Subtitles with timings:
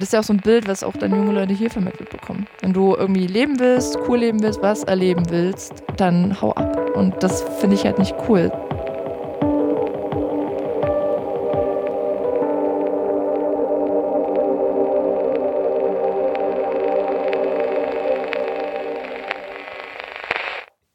[0.00, 2.46] das ist ja auch so ein Bild, was auch dann junge Leute hier vermittelt bekommen.
[2.62, 6.90] Wenn du irgendwie leben willst, cool leben willst, was erleben willst, dann hau ab.
[6.94, 8.50] Und das finde ich halt nicht cool.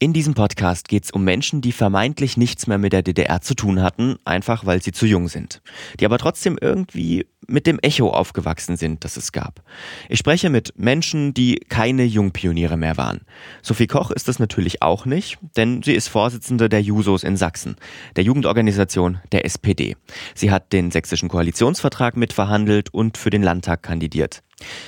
[0.06, 3.56] In diesem Podcast geht es um Menschen, die vermeintlich nichts mehr mit der DDR zu
[3.56, 5.62] tun hatten, einfach weil sie zu jung sind.
[6.00, 9.62] Die aber trotzdem irgendwie mit dem Echo aufgewachsen sind, das es gab.
[10.10, 13.22] Ich spreche mit Menschen, die keine Jungpioniere mehr waren.
[13.62, 17.76] Sophie Koch ist das natürlich auch nicht, denn sie ist Vorsitzende der Jusos in Sachsen,
[18.16, 19.96] der Jugendorganisation der SPD.
[20.34, 24.42] Sie hat den sächsischen Koalitionsvertrag mitverhandelt und für den Landtag kandidiert.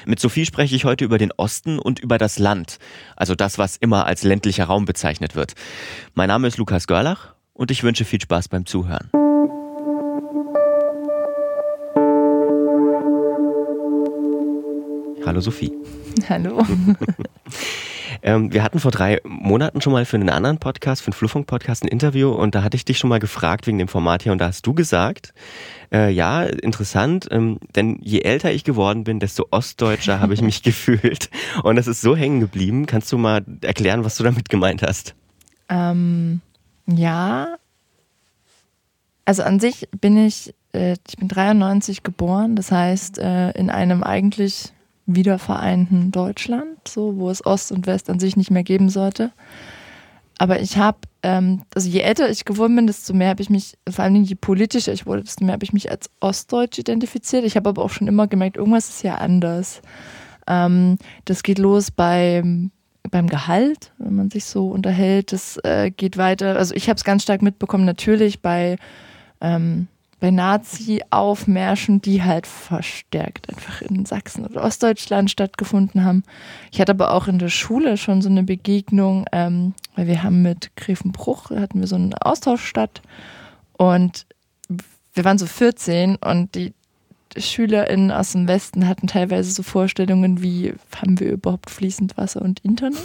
[0.05, 2.79] Mit Sophie spreche ich heute über den Osten und über das Land,
[3.15, 5.53] also das, was immer als ländlicher Raum bezeichnet wird.
[6.13, 9.09] Mein Name ist Lukas Görlach und ich wünsche viel Spaß beim Zuhören.
[15.27, 15.73] Hallo Sophie.
[16.29, 16.65] Hallo.
[18.23, 21.83] ähm, wir hatten vor drei Monaten schon mal für einen anderen Podcast, für einen Fluffunk-Podcast
[21.83, 24.37] ein Interview und da hatte ich dich schon mal gefragt wegen dem Format hier und
[24.37, 25.33] da hast du gesagt,
[25.91, 30.63] äh, ja, interessant, ähm, denn je älter ich geworden bin, desto ostdeutscher habe ich mich
[30.63, 31.29] gefühlt
[31.61, 32.85] und das ist so hängen geblieben.
[32.85, 35.13] Kannst du mal erklären, was du damit gemeint hast?
[35.67, 36.39] Ähm,
[36.85, 37.57] ja,
[39.25, 44.03] also an sich bin ich, äh, ich bin 93 geboren, das heißt äh, in einem
[44.03, 44.71] eigentlich
[45.07, 49.31] wiedervereinten Deutschland, so wo es Ost und West an sich nicht mehr geben sollte.
[50.37, 53.77] Aber ich habe, ähm, also je älter ich geworden bin, desto mehr habe ich mich,
[53.89, 57.43] vor allem je politischer ich wurde, desto mehr habe ich mich als Ostdeutsch identifiziert.
[57.43, 59.81] Ich habe aber auch schon immer gemerkt, irgendwas ist ja anders.
[60.45, 62.71] Ähm, das geht los beim,
[63.09, 65.31] beim Gehalt, wenn man sich so unterhält.
[65.31, 66.57] Das äh, geht weiter.
[66.57, 68.77] Also ich habe es ganz stark mitbekommen, natürlich bei
[69.41, 69.87] ähm,
[70.19, 76.23] bei Nazi-Aufmärschen, die halt verstärkt einfach in Sachsen oder Ostdeutschland stattgefunden haben.
[76.71, 80.41] Ich hatte aber auch in der Schule schon so eine Begegnung, ähm, weil wir haben
[80.41, 83.01] mit Grevenbruch, hatten wir so einen Austausch statt
[83.73, 84.25] und
[85.13, 86.73] wir waren so 14 und die
[87.35, 92.59] SchülerInnen aus dem Westen hatten teilweise so Vorstellungen wie, haben wir überhaupt fließend Wasser und
[92.61, 92.97] Internet?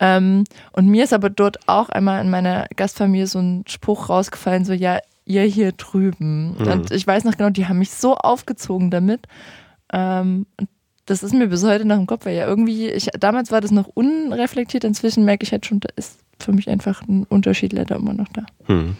[0.00, 4.64] Ähm, und mir ist aber dort auch einmal in meiner Gastfamilie so ein Spruch rausgefallen,
[4.64, 6.56] so ja, ihr hier drüben.
[6.58, 6.66] Mhm.
[6.66, 9.26] Und ich weiß noch genau, die haben mich so aufgezogen damit.
[9.92, 10.46] Ähm,
[11.06, 13.70] das ist mir bis heute nach dem Kopf, weil ja irgendwie, ich, damals war das
[13.70, 17.96] noch unreflektiert, inzwischen merke ich halt schon, da ist für mich einfach ein Unterschied leider
[17.96, 18.44] immer noch da.
[18.68, 18.96] Mhm.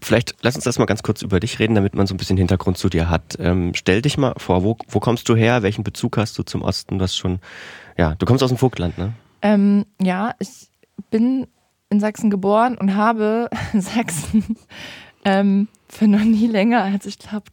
[0.00, 2.36] Vielleicht lass uns das mal ganz kurz über dich reden, damit man so ein bisschen
[2.36, 3.36] Hintergrund zu dir hat.
[3.40, 5.62] Ähm, stell dich mal vor, wo, wo kommst du her?
[5.62, 6.98] Welchen Bezug hast du zum Osten?
[6.98, 7.40] Du hast schon,
[7.96, 9.12] ja, du kommst aus dem Vogtland, ne?
[9.42, 10.68] Ähm, ja, ich
[11.10, 11.46] bin
[11.90, 14.56] in Sachsen geboren und habe Sachsen
[15.24, 17.46] ähm, für noch nie länger als ich glaube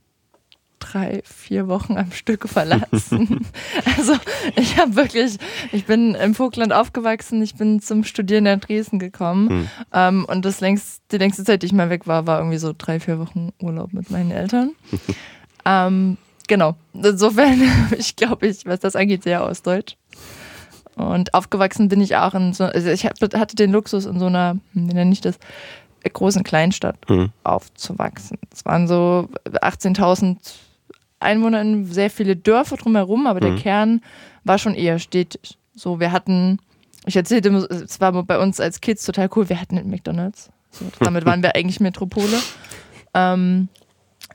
[0.79, 3.45] drei, vier Wochen am Stück verlassen.
[3.97, 4.13] also
[4.55, 5.37] ich habe wirklich,
[5.71, 9.69] ich bin im Vogtland aufgewachsen, ich bin zum Studieren nach Dresden gekommen hm.
[9.93, 12.73] ähm, und das längst, die längste Zeit, die ich mal weg war, war irgendwie so
[12.77, 14.71] drei, vier Wochen Urlaub mit meinen Eltern.
[15.65, 16.17] ähm,
[16.47, 17.61] genau, insofern,
[17.97, 19.95] ich glaube, ich, was das angeht, sehr ostdeutsch.
[20.95, 24.57] Und aufgewachsen bin ich auch in so, also ich hatte den Luxus in so einer,
[24.73, 25.19] wie nenne ich
[26.05, 27.31] das, großen Kleinstadt mhm.
[27.43, 28.38] aufzuwachsen.
[28.51, 30.38] Es waren so 18.000
[31.19, 33.55] Einwohner in sehr viele Dörfer drumherum, aber mhm.
[33.55, 34.01] der Kern
[34.43, 35.57] war schon eher stetig.
[35.73, 36.59] So, wir hatten,
[37.05, 40.49] ich erzählte, es war bei uns als Kids total cool, wir hatten McDonalds.
[40.71, 42.37] So, damit waren wir eigentlich Metropole.
[43.13, 43.69] Ähm,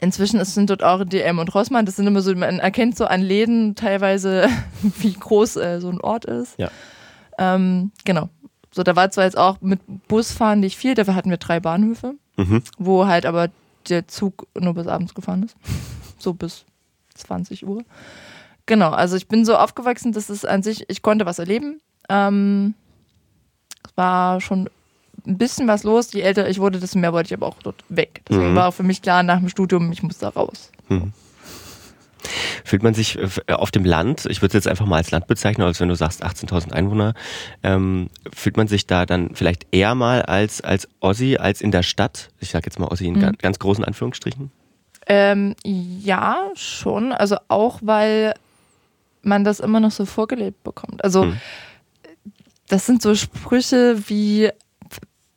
[0.01, 1.87] inzwischen sind dort auch DM und Rossmann.
[1.87, 4.49] Das sind immer so, man erkennt so an Läden teilweise,
[4.83, 6.59] wie groß äh, so ein Ort ist.
[6.59, 6.71] Ja.
[7.39, 8.29] Ähm, genau.
[8.73, 12.15] So, da war zwar jetzt auch mit Busfahren nicht viel, dafür hatten wir drei Bahnhöfe,
[12.37, 12.63] mhm.
[12.79, 13.49] wo halt aber
[13.89, 15.57] der Zug nur bis abends gefahren ist.
[16.23, 16.67] So bis
[17.15, 17.83] 20 Uhr.
[18.67, 21.81] Genau, also ich bin so aufgewachsen, dass es an sich, ich konnte was erleben.
[22.11, 22.75] Ähm,
[23.87, 24.69] es war schon
[25.27, 26.13] ein bisschen was los.
[26.13, 28.21] Je älter ich wurde, desto mehr wollte ich aber auch dort weg.
[28.29, 28.57] Deswegen mhm.
[28.57, 30.71] war für mich klar, nach dem Studium, ich muss da raus.
[30.91, 31.15] Mhm.
[32.65, 35.27] Fühlt man sich äh, auf dem Land, ich würde es jetzt einfach mal als Land
[35.27, 37.15] bezeichnen, als wenn du sagst 18.000 Einwohner,
[37.63, 41.83] ähm, fühlt man sich da dann vielleicht eher mal als, als Ossi als in der
[41.83, 42.31] Stadt?
[42.41, 43.21] Ich sage jetzt mal Ossi in mhm.
[43.21, 44.51] ganz, ganz großen Anführungsstrichen.
[45.07, 47.13] Ähm, ja, schon.
[47.13, 48.35] Also auch, weil
[49.23, 51.03] man das immer noch so vorgelebt bekommt.
[51.05, 51.41] Also mhm.
[52.69, 54.51] das sind so Sprüche wie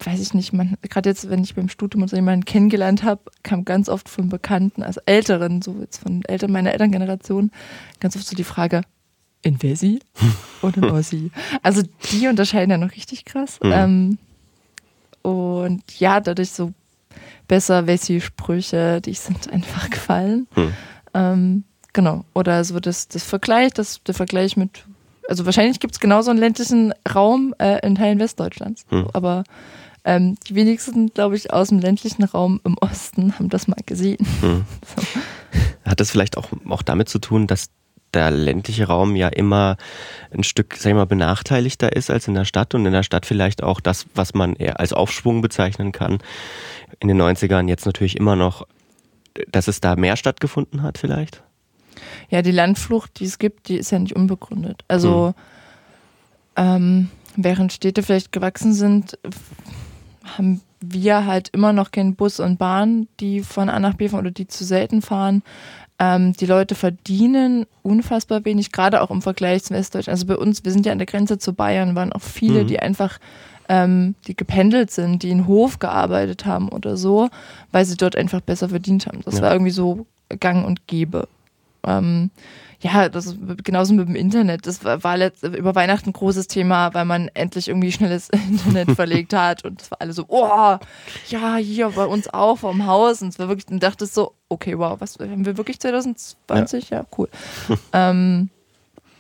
[0.05, 3.65] weiß ich nicht, man, gerade jetzt, wenn ich beim Studium so jemanden kennengelernt habe, kam
[3.65, 7.51] ganz oft von Bekannten, also Älteren, so jetzt von Eltern meiner Elterngeneration,
[8.00, 8.81] ganz oft so die Frage,
[9.41, 10.00] in Wessi
[10.61, 11.31] oder in Ossi?
[11.61, 13.59] Also die unterscheiden ja noch richtig krass.
[13.61, 13.71] Mhm.
[13.73, 14.17] Ähm,
[15.21, 16.71] und ja, dadurch so
[17.47, 20.47] besser Wessi-Sprüche, die sind einfach gefallen.
[20.56, 20.73] Mhm.
[21.13, 21.63] Ähm,
[21.94, 22.25] Genau.
[22.33, 24.85] Oder so das, das Vergleich, das, der Vergleich mit,
[25.29, 28.85] also wahrscheinlich gibt es genauso einen ländlichen Raum äh, in Teilen Westdeutschlands.
[28.89, 29.07] Hm.
[29.13, 29.44] Aber
[30.05, 34.25] ähm, die wenigsten, glaube ich, aus dem ländlichen Raum im Osten haben das mal gesehen.
[34.41, 34.65] Hm.
[34.95, 35.89] So.
[35.89, 37.69] Hat das vielleicht auch, auch damit zu tun, dass
[38.13, 39.77] der ländliche Raum ja immer
[40.31, 43.25] ein Stück, sag ich mal, benachteiligter ist als in der Stadt und in der Stadt
[43.25, 46.19] vielleicht auch das, was man eher als Aufschwung bezeichnen kann,
[46.99, 48.67] in den 90ern jetzt natürlich immer noch,
[49.51, 51.44] dass es da mehr stattgefunden hat vielleicht?
[52.29, 54.83] Ja, die Landflucht, die es gibt, die ist ja nicht unbegründet.
[54.88, 55.33] Also
[56.56, 56.65] hm.
[56.65, 59.17] ähm, während Städte vielleicht gewachsen sind,
[60.23, 64.21] haben wir halt immer noch keinen Bus und Bahn, die von A nach B fahren
[64.21, 65.43] oder die zu selten fahren.
[65.99, 70.13] Ähm, die Leute verdienen unfassbar wenig, gerade auch im Vergleich zum Westdeutschland.
[70.13, 72.67] Also bei uns, wir sind ja an der Grenze zu Bayern, waren auch viele, mhm.
[72.67, 73.19] die einfach,
[73.69, 77.29] ähm, die gependelt sind, die in Hof gearbeitet haben oder so,
[77.71, 79.21] weil sie dort einfach besser verdient haben.
[79.23, 79.43] Das ja.
[79.43, 80.05] war irgendwie so
[80.39, 81.27] gang und gäbe.
[81.85, 82.31] Ähm,
[82.83, 84.68] ja, das ist genauso mit dem Internet.
[84.68, 89.33] Das war, letzt, über Weihnachten ein großes Thema, weil man endlich irgendwie schnelles Internet verlegt
[89.33, 90.77] hat und es war alle so, oh,
[91.30, 94.33] ja, hier bei uns auch vom Haus und es war wirklich, dann dachte ich so,
[94.50, 96.89] okay, wow, was haben wir wirklich 2020?
[96.89, 97.30] Ja, ja cool.
[97.94, 98.50] ähm,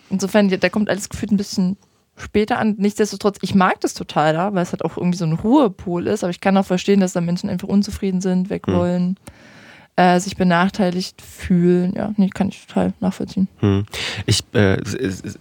[0.09, 1.77] insofern, da kommt alles gefühlt ein bisschen
[2.17, 2.75] später an.
[2.77, 6.25] Nichtsdestotrotz, ich mag das total da, weil es halt auch irgendwie so ein Ruhepol ist,
[6.25, 8.75] aber ich kann auch verstehen, dass da Menschen einfach unzufrieden sind, weg hm.
[8.75, 9.07] wollen.
[9.07, 9.42] Hm
[9.95, 11.93] äh, sich benachteiligt fühlen.
[11.95, 13.47] Ja, nee, kann ich total nachvollziehen.
[13.59, 13.85] Hm.
[14.25, 14.77] Ich äh,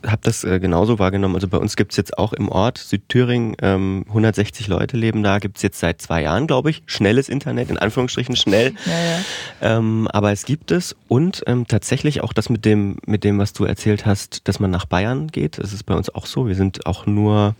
[0.07, 1.35] habe das äh, genauso wahrgenommen.
[1.35, 5.39] Also bei uns gibt es jetzt auch im Ort Südthüringen ähm, 160 Leute leben da.
[5.39, 6.83] Gibt es jetzt seit zwei Jahren, glaube ich.
[6.85, 8.75] Schnelles Internet, in Anführungsstrichen schnell.
[8.85, 9.79] Ja, ja.
[9.79, 13.53] Ähm, aber es gibt es und ähm, tatsächlich auch das mit dem, mit dem, was
[13.53, 15.59] du erzählt hast, dass man nach Bayern geht.
[15.59, 16.49] Das ist bei uns auch so.
[16.49, 17.55] Wir sind auch nur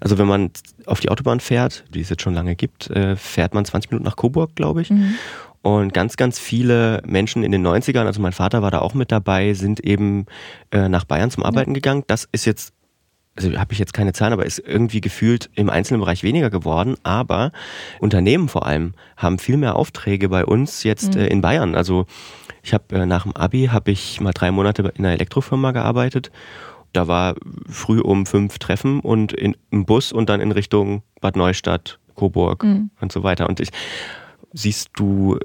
[0.00, 0.50] also wenn man
[0.86, 4.04] auf die Autobahn fährt, die es jetzt schon lange gibt, äh, fährt man 20 Minuten
[4.04, 4.90] nach Coburg, glaube ich.
[4.90, 5.14] Mhm.
[5.62, 9.10] Und ganz, ganz viele Menschen in den 90ern, also mein Vater war da auch mit
[9.10, 10.26] dabei, sind eben
[10.70, 11.74] äh, nach Bayern zum Arbeiten ja.
[11.74, 12.04] gegangen.
[12.06, 12.72] Das ist jetzt,
[13.36, 16.96] also habe ich jetzt keine Zahlen, aber ist irgendwie gefühlt im einzelnen Bereich weniger geworden.
[17.02, 17.52] Aber
[18.00, 21.20] Unternehmen vor allem haben viel mehr Aufträge bei uns jetzt mhm.
[21.20, 21.74] äh, in Bayern.
[21.74, 22.06] Also
[22.62, 26.30] ich habe äh, nach dem Abi habe ich mal drei Monate in einer Elektrofirma gearbeitet.
[26.92, 27.34] Da war
[27.68, 32.64] früh um fünf Treffen und in, im Bus und dann in Richtung Bad Neustadt, Coburg
[32.64, 32.90] mhm.
[33.00, 33.48] und so weiter.
[33.48, 33.70] Und ich
[34.52, 35.38] Siehst du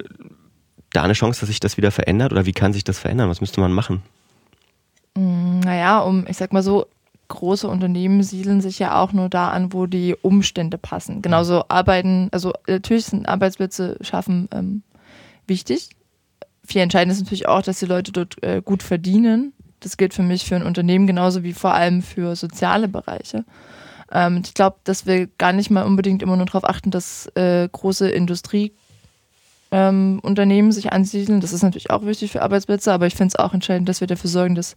[0.91, 3.29] da eine Chance, dass sich das wieder verändert oder wie kann sich das verändern?
[3.29, 4.01] Was müsste man machen?
[5.15, 6.87] Mm, naja, um, ich sag mal so,
[7.27, 11.21] große Unternehmen siedeln sich ja auch nur da an, wo die Umstände passen.
[11.21, 14.83] Genauso arbeiten, also natürlich sind Arbeitsplätze schaffen ähm,
[15.47, 15.89] wichtig.
[16.63, 19.53] Viel entscheidend ist natürlich auch, dass die Leute dort äh, gut verdienen.
[19.79, 23.45] Das gilt für mich für ein Unternehmen genauso wie vor allem für soziale Bereiche.
[24.11, 27.67] Ähm, ich glaube, dass wir gar nicht mal unbedingt immer nur darauf achten, dass äh,
[27.69, 28.73] große Industrie
[29.73, 31.41] ähm, Unternehmen sich ansiedeln.
[31.41, 34.07] Das ist natürlich auch wichtig für Arbeitsplätze, aber ich finde es auch entscheidend, dass wir
[34.07, 34.75] dafür sorgen, dass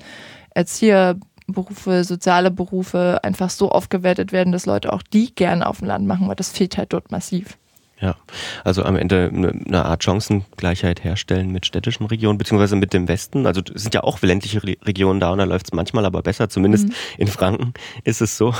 [0.54, 6.06] Erzieherberufe, soziale Berufe einfach so aufgewertet werden, dass Leute auch die gerne auf dem Land
[6.06, 7.58] machen, weil das fehlt halt dort massiv.
[8.00, 8.16] Ja,
[8.64, 13.46] also am Ende eine, Art Chancengleichheit herstellen mit städtischen Regionen, beziehungsweise mit dem Westen.
[13.46, 16.48] Also es sind ja auch ländliche Regionen da und da läuft es manchmal aber besser,
[16.48, 16.94] zumindest mhm.
[17.19, 18.54] in Franken ist es so.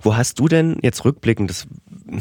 [0.00, 1.66] Wo hast du denn jetzt rückblickend, das,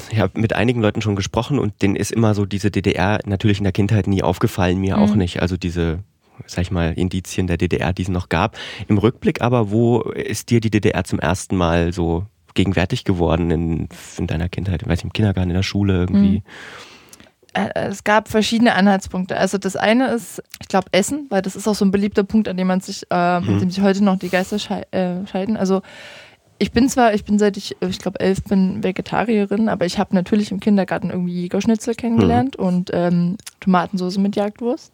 [0.09, 3.57] ich habe mit einigen Leuten schon gesprochen und denen ist immer so diese DDR natürlich
[3.59, 5.03] in der Kindheit nie aufgefallen, mir mhm.
[5.03, 5.41] auch nicht.
[5.41, 5.99] Also diese,
[6.45, 8.57] sag ich mal, Indizien der DDR, die es noch gab.
[8.87, 13.89] Im Rückblick aber, wo ist dir die DDR zum ersten Mal so gegenwärtig geworden in,
[14.17, 14.81] in deiner Kindheit?
[14.81, 16.39] Ich weiß nicht, im Kindergarten, in der Schule irgendwie?
[16.39, 16.43] Mhm
[17.55, 19.37] es gab verschiedene Anhaltspunkte.
[19.37, 22.47] Also das eine ist, ich glaube, Essen, weil das ist auch so ein beliebter Punkt,
[22.49, 23.45] an dem man sich, äh, mhm.
[23.47, 24.57] mit dem sich heute noch die Geister
[24.91, 25.55] äh, scheiden.
[25.55, 25.81] Also
[26.57, 30.15] ich bin zwar, ich bin seit ich, ich glaube, elf bin Vegetarierin, aber ich habe
[30.15, 32.65] natürlich im Kindergarten irgendwie Jägerschnitzel kennengelernt mhm.
[32.65, 34.93] und ähm, Tomatensauce mit Jagdwurst.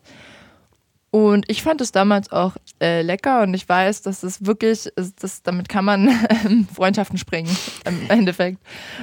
[1.11, 5.43] Und ich fand es damals auch äh, lecker und ich weiß, dass es wirklich, das,
[5.43, 6.07] damit kann man
[6.45, 7.49] ähm, Freundschaften springen
[7.85, 8.59] im Endeffekt.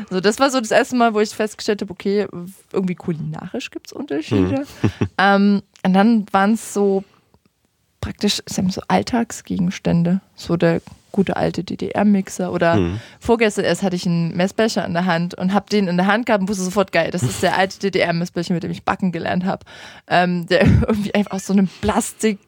[0.08, 2.26] So, das war so das erste Mal, wo ich festgestellt habe, okay,
[2.72, 4.64] irgendwie kulinarisch gibt es Unterschiede.
[4.82, 4.88] Mhm.
[5.18, 7.04] ähm, und dann waren es so
[8.08, 10.22] praktisch so Alltagsgegenstände.
[10.34, 10.80] So der
[11.12, 13.00] gute alte DDR-Mixer oder mhm.
[13.20, 16.24] vorgestern erst hatte ich einen Messbecher in der Hand und habe den in der Hand
[16.24, 19.44] gehabt und wusste sofort geil, das ist der alte DDR-Messbecher, mit dem ich backen gelernt
[19.44, 19.66] habe,
[20.06, 22.38] ähm, der irgendwie einfach aus so einem Plastik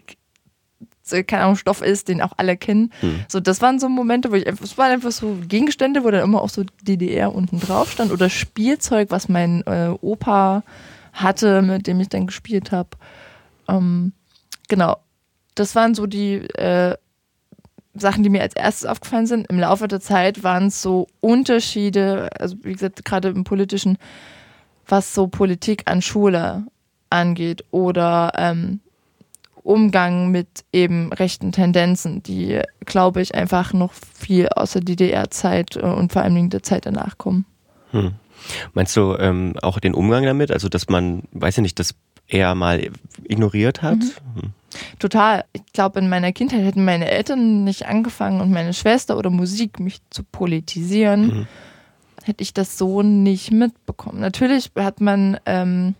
[1.26, 2.92] keine Ahnung, Stoff ist, den auch alle kennen.
[3.02, 3.24] Mhm.
[3.26, 6.22] So, das waren so Momente, wo ich einfach, es waren einfach so Gegenstände, wo dann
[6.22, 10.62] immer auch so DDR unten drauf stand oder Spielzeug, was mein äh, Opa
[11.12, 12.90] hatte, mit dem ich dann gespielt habe.
[13.68, 14.12] Ähm,
[14.68, 14.98] genau.
[15.54, 16.96] Das waren so die äh,
[17.94, 19.48] Sachen, die mir als erstes aufgefallen sind.
[19.48, 23.98] Im Laufe der Zeit waren es so Unterschiede, also wie gesagt, gerade im politischen,
[24.86, 26.66] was so Politik an Schule
[27.10, 28.80] angeht oder ähm,
[29.62, 35.80] Umgang mit eben rechten Tendenzen, die, glaube ich, einfach noch viel aus der DDR-Zeit äh,
[35.80, 37.44] und vor allem der Zeit danach kommen.
[37.90, 38.12] Hm.
[38.72, 40.50] Meinst du ähm, auch den Umgang damit?
[40.50, 41.94] Also, dass man, weiß ich nicht, das
[42.26, 42.90] eher mal
[43.24, 43.98] ignoriert hat?
[43.98, 44.40] Mhm.
[44.40, 44.52] Hm.
[44.98, 45.44] Total.
[45.52, 49.80] Ich glaube, in meiner Kindheit hätten meine Eltern nicht angefangen und meine Schwester oder Musik
[49.80, 51.46] mich zu politisieren, mhm.
[52.22, 54.20] hätte ich das so nicht mitbekommen.
[54.20, 55.94] Natürlich hat man ähm,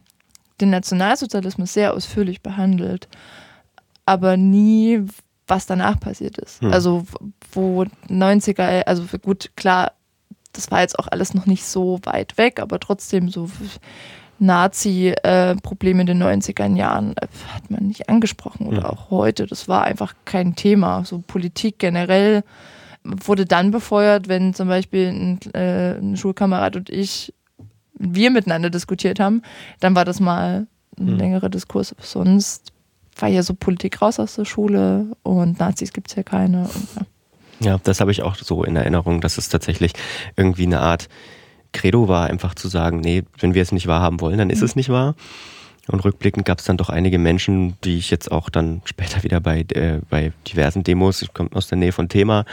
[0.61, 3.09] den Nationalsozialismus sehr ausführlich behandelt,
[4.07, 5.05] aber nie,
[5.47, 6.63] was danach passiert ist.
[6.63, 6.73] Mhm.
[6.73, 7.05] Also,
[7.53, 9.93] wo 90er, also gut, klar,
[10.53, 13.49] das war jetzt auch alles noch nicht so weit weg, aber trotzdem so
[14.41, 18.89] Nazi-Probleme in den 90er Jahren äh, hat man nicht angesprochen oder ja.
[18.89, 19.47] auch heute.
[19.47, 21.05] Das war einfach kein Thema.
[21.05, 22.43] So Politik generell
[23.05, 27.33] wurde dann befeuert, wenn zum Beispiel ein, äh, ein Schulkamerad und ich,
[27.95, 29.43] wir miteinander diskutiert haben,
[29.81, 30.67] dann war das mal
[30.99, 31.17] ein mhm.
[31.17, 31.95] längerer Diskurs.
[31.99, 32.73] Sonst
[33.19, 36.63] war ja so Politik raus aus der Schule und Nazis gibt es ja keine.
[36.63, 36.89] Und,
[37.61, 37.73] ja.
[37.73, 39.93] ja, das habe ich auch so in Erinnerung, dass es tatsächlich
[40.37, 41.09] irgendwie eine Art
[41.73, 44.65] Credo war einfach zu sagen, nee, wenn wir es nicht wahrhaben wollen, dann ist mhm.
[44.65, 45.15] es nicht wahr.
[45.89, 49.41] Und rückblickend gab es dann doch einige Menschen, die ich jetzt auch dann später wieder
[49.41, 52.45] bei, äh, bei diversen Demos, ich komme aus der Nähe von Thema,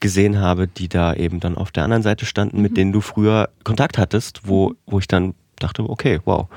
[0.00, 2.76] gesehen habe, die da eben dann auf der anderen Seite standen, mit mhm.
[2.76, 4.76] denen du früher Kontakt hattest, wo, mhm.
[4.86, 6.48] wo ich dann dachte, okay, wow,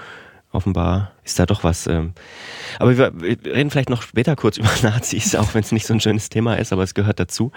[0.55, 1.85] offenbar ist da doch was.
[1.85, 2.13] Ähm.
[2.79, 5.93] Aber wir, wir reden vielleicht noch später kurz über Nazis, auch wenn es nicht so
[5.93, 7.51] ein schönes Thema ist, aber es gehört dazu.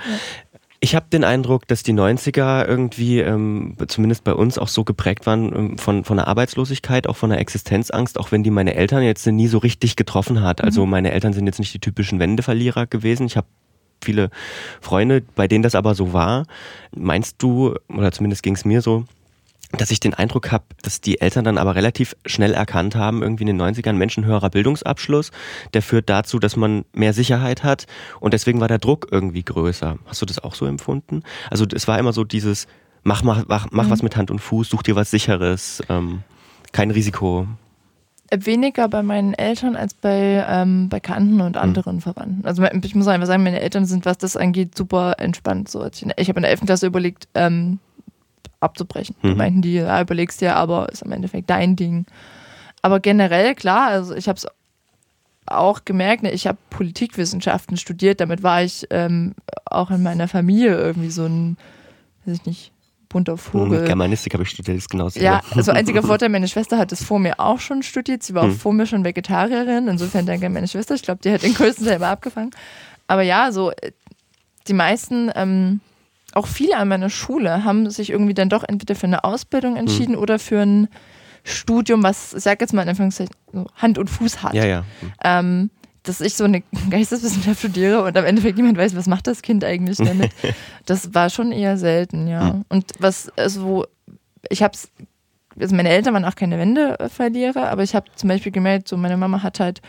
[0.80, 5.26] Ich habe den Eindruck, dass die 90er irgendwie, ähm, zumindest bei uns, auch so geprägt
[5.26, 9.02] waren ähm, von, von der Arbeitslosigkeit, auch von der Existenzangst, auch wenn die meine Eltern
[9.02, 10.62] jetzt nie so richtig getroffen hat.
[10.62, 10.90] Also mhm.
[10.90, 13.26] meine Eltern sind jetzt nicht die typischen Wendeverlierer gewesen.
[13.26, 13.48] Ich habe
[14.02, 14.30] viele
[14.80, 16.44] Freunde, bei denen das aber so war.
[16.94, 19.04] Meinst du, oder zumindest ging es mir so,
[19.72, 23.42] dass ich den Eindruck habe, dass die Eltern dann aber relativ schnell erkannt haben, irgendwie
[23.42, 25.30] in den 90ern, Menschen höherer Bildungsabschluss,
[25.74, 27.86] der führt dazu, dass man mehr Sicherheit hat
[28.20, 29.98] und deswegen war der Druck irgendwie größer.
[30.06, 31.22] Hast du das auch so empfunden?
[31.50, 32.66] Also es war immer so dieses,
[33.02, 33.90] mach, mach, mach, mach mhm.
[33.90, 36.22] was mit Hand und Fuß, such dir was Sicheres, ähm,
[36.72, 37.46] kein Risiko.
[38.30, 41.62] Weniger bei meinen Eltern als bei ähm, Bekannten und mhm.
[41.62, 42.00] anderen mhm.
[42.00, 42.46] Verwandten.
[42.46, 45.70] Also ich muss einfach sagen, meine Eltern sind, was das angeht, super entspannt.
[45.70, 46.66] So, ich habe in der 11.
[46.66, 47.80] Klasse überlegt, ähm,
[48.60, 49.16] abzubrechen.
[49.22, 49.28] Mhm.
[49.28, 52.06] Da meinten die, ja, überlegst dir, aber ist im Endeffekt dein Ding.
[52.82, 54.46] Aber generell, klar, also ich habe es
[55.46, 59.34] auch gemerkt, ne, ich habe Politikwissenschaften studiert, damit war ich ähm,
[59.64, 61.56] auch in meiner Familie irgendwie so ein,
[62.24, 62.72] weiß ich nicht,
[63.08, 63.84] bunter mhm, Vogel.
[63.84, 65.18] Germanistik habe ich studiert, ist genauso.
[65.20, 68.22] Ja, also einziger Vorteil, meine Schwester hat es vor mir auch schon studiert.
[68.22, 68.50] Sie war hm.
[68.50, 69.88] auch vor mir schon Vegetarierin.
[69.88, 70.94] Insofern danke an meine Schwester.
[70.94, 72.50] Ich glaube, die hat den größten selber abgefangen.
[73.06, 73.92] Aber ja, so äh,
[74.66, 75.80] die meisten ähm,
[76.34, 80.14] auch viele an meiner Schule haben sich irgendwie dann doch entweder für eine Ausbildung entschieden
[80.14, 80.20] mhm.
[80.20, 80.88] oder für ein
[81.44, 84.54] Studium, was, ich sag jetzt mal in Anführungszeichen, so Hand und Fuß hat.
[84.54, 84.80] Ja, ja.
[84.80, 85.12] Mhm.
[85.24, 85.70] Ähm,
[86.02, 89.64] dass ich so eine Geisteswissenschaft studiere und am Endeffekt niemand weiß, was macht das Kind
[89.64, 90.30] eigentlich damit.
[90.86, 92.52] das war schon eher selten, ja.
[92.52, 92.64] Mhm.
[92.68, 93.86] Und was, also,
[94.48, 94.90] ich habe es
[95.60, 99.16] also meine Eltern waren auch keine Wendeverlierer, aber ich habe zum Beispiel gemerkt, so meine
[99.16, 99.80] Mama hat halt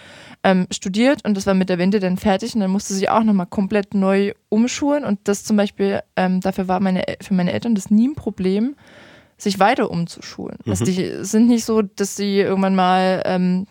[0.44, 3.24] ähm, studiert und das war mit der Wende dann fertig und dann musste sie auch
[3.24, 7.76] nochmal komplett neu umschulen und das zum Beispiel, ähm, dafür war meine, für meine Eltern
[7.76, 8.76] das nie ein Problem,
[9.38, 10.58] sich weiter umzuschulen.
[10.66, 10.72] Mhm.
[10.72, 13.68] Also die sind nicht so, dass sie irgendwann mal, ähm,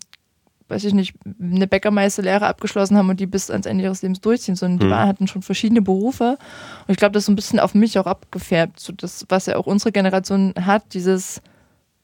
[0.69, 4.57] weiß ich nicht, eine Bäckermeisterlehre abgeschlossen haben und die bis ans Ende ihres Lebens durchziehen,
[4.57, 4.90] sondern die mhm.
[4.90, 6.37] waren, hatten schon verschiedene Berufe.
[6.87, 9.47] Und ich glaube, das ist so ein bisschen auf mich auch abgefärbt, so das, was
[9.47, 11.40] ja auch unsere Generation hat, dieses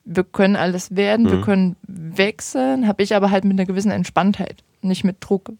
[0.04, 1.30] wir können alles werden, mhm.
[1.30, 5.52] wir können wechseln, habe ich aber halt mit einer gewissen Entspanntheit, nicht mit Druck.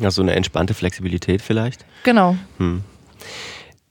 [0.00, 1.84] Ja, so eine entspannte Flexibilität vielleicht.
[2.04, 2.36] Genau.
[2.58, 2.82] Hm.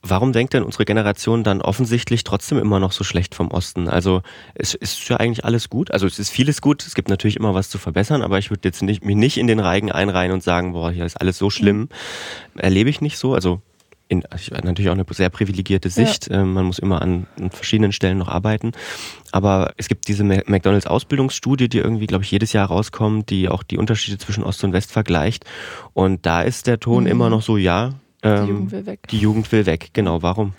[0.10, 3.90] Warum denkt denn unsere Generation dann offensichtlich trotzdem immer noch so schlecht vom Osten?
[3.90, 4.22] Also
[4.54, 5.92] es ist ja eigentlich alles gut.
[5.92, 6.86] Also es ist vieles gut.
[6.86, 9.48] Es gibt natürlich immer was zu verbessern, aber ich würde jetzt nicht, mich nicht in
[9.48, 11.90] den Reigen einreihen und sagen, boah, hier ist alles so schlimm.
[12.56, 13.34] Erlebe ich nicht so.
[13.34, 13.62] Also
[14.08, 14.24] in,
[14.64, 16.30] natürlich auch eine sehr privilegierte Sicht.
[16.30, 16.42] Ja.
[16.42, 18.72] Ähm, man muss immer an, an, verschiedenen Stellen noch arbeiten.
[19.32, 23.64] Aber es gibt diese McDonalds Ausbildungsstudie, die irgendwie, glaube ich, jedes Jahr rauskommt, die auch
[23.64, 25.46] die Unterschiede zwischen Ost und West vergleicht.
[25.94, 27.10] Und da ist der Ton mhm.
[27.10, 29.08] immer noch so, ja, ähm, die Jugend will weg.
[29.10, 30.22] Die Jugend will weg, genau.
[30.22, 30.54] Warum?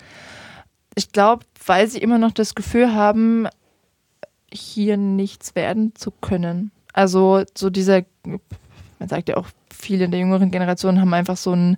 [0.95, 3.47] Ich glaube, weil sie immer noch das Gefühl haben,
[4.51, 6.71] hier nichts werden zu können.
[6.93, 11.53] Also so dieser, man sagt ja auch, viele in der jüngeren Generation haben einfach so
[11.53, 11.77] ein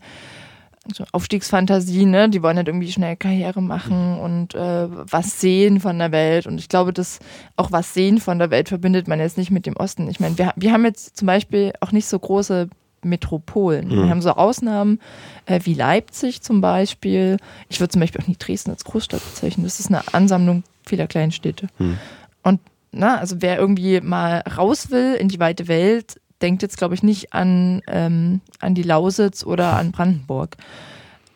[0.94, 2.30] so Aufstiegsfantasie, ne?
[2.30, 6.48] Die wollen halt irgendwie schnell Karriere machen und äh, was sehen von der Welt.
[6.48, 7.20] Und ich glaube, dass
[7.56, 10.10] auch was sehen von der Welt verbindet man jetzt nicht mit dem Osten.
[10.10, 12.70] Ich meine, wir, wir haben jetzt zum Beispiel auch nicht so große
[13.04, 13.88] Metropolen.
[13.88, 14.04] Mhm.
[14.04, 15.00] Wir haben so Ausnahmen
[15.46, 17.38] äh, wie Leipzig zum Beispiel.
[17.70, 19.64] Ich würde zum Beispiel auch nicht Dresden als Großstadt bezeichnen.
[19.64, 21.68] Das ist eine Ansammlung vieler Kleinstädte.
[21.78, 21.98] Mhm.
[22.44, 22.60] Und
[22.92, 27.04] na, also wer irgendwie mal raus will in die weite Welt, denkt jetzt, glaube ich,
[27.04, 30.58] nicht an, ähm, an die Lausitz oder an Brandenburg.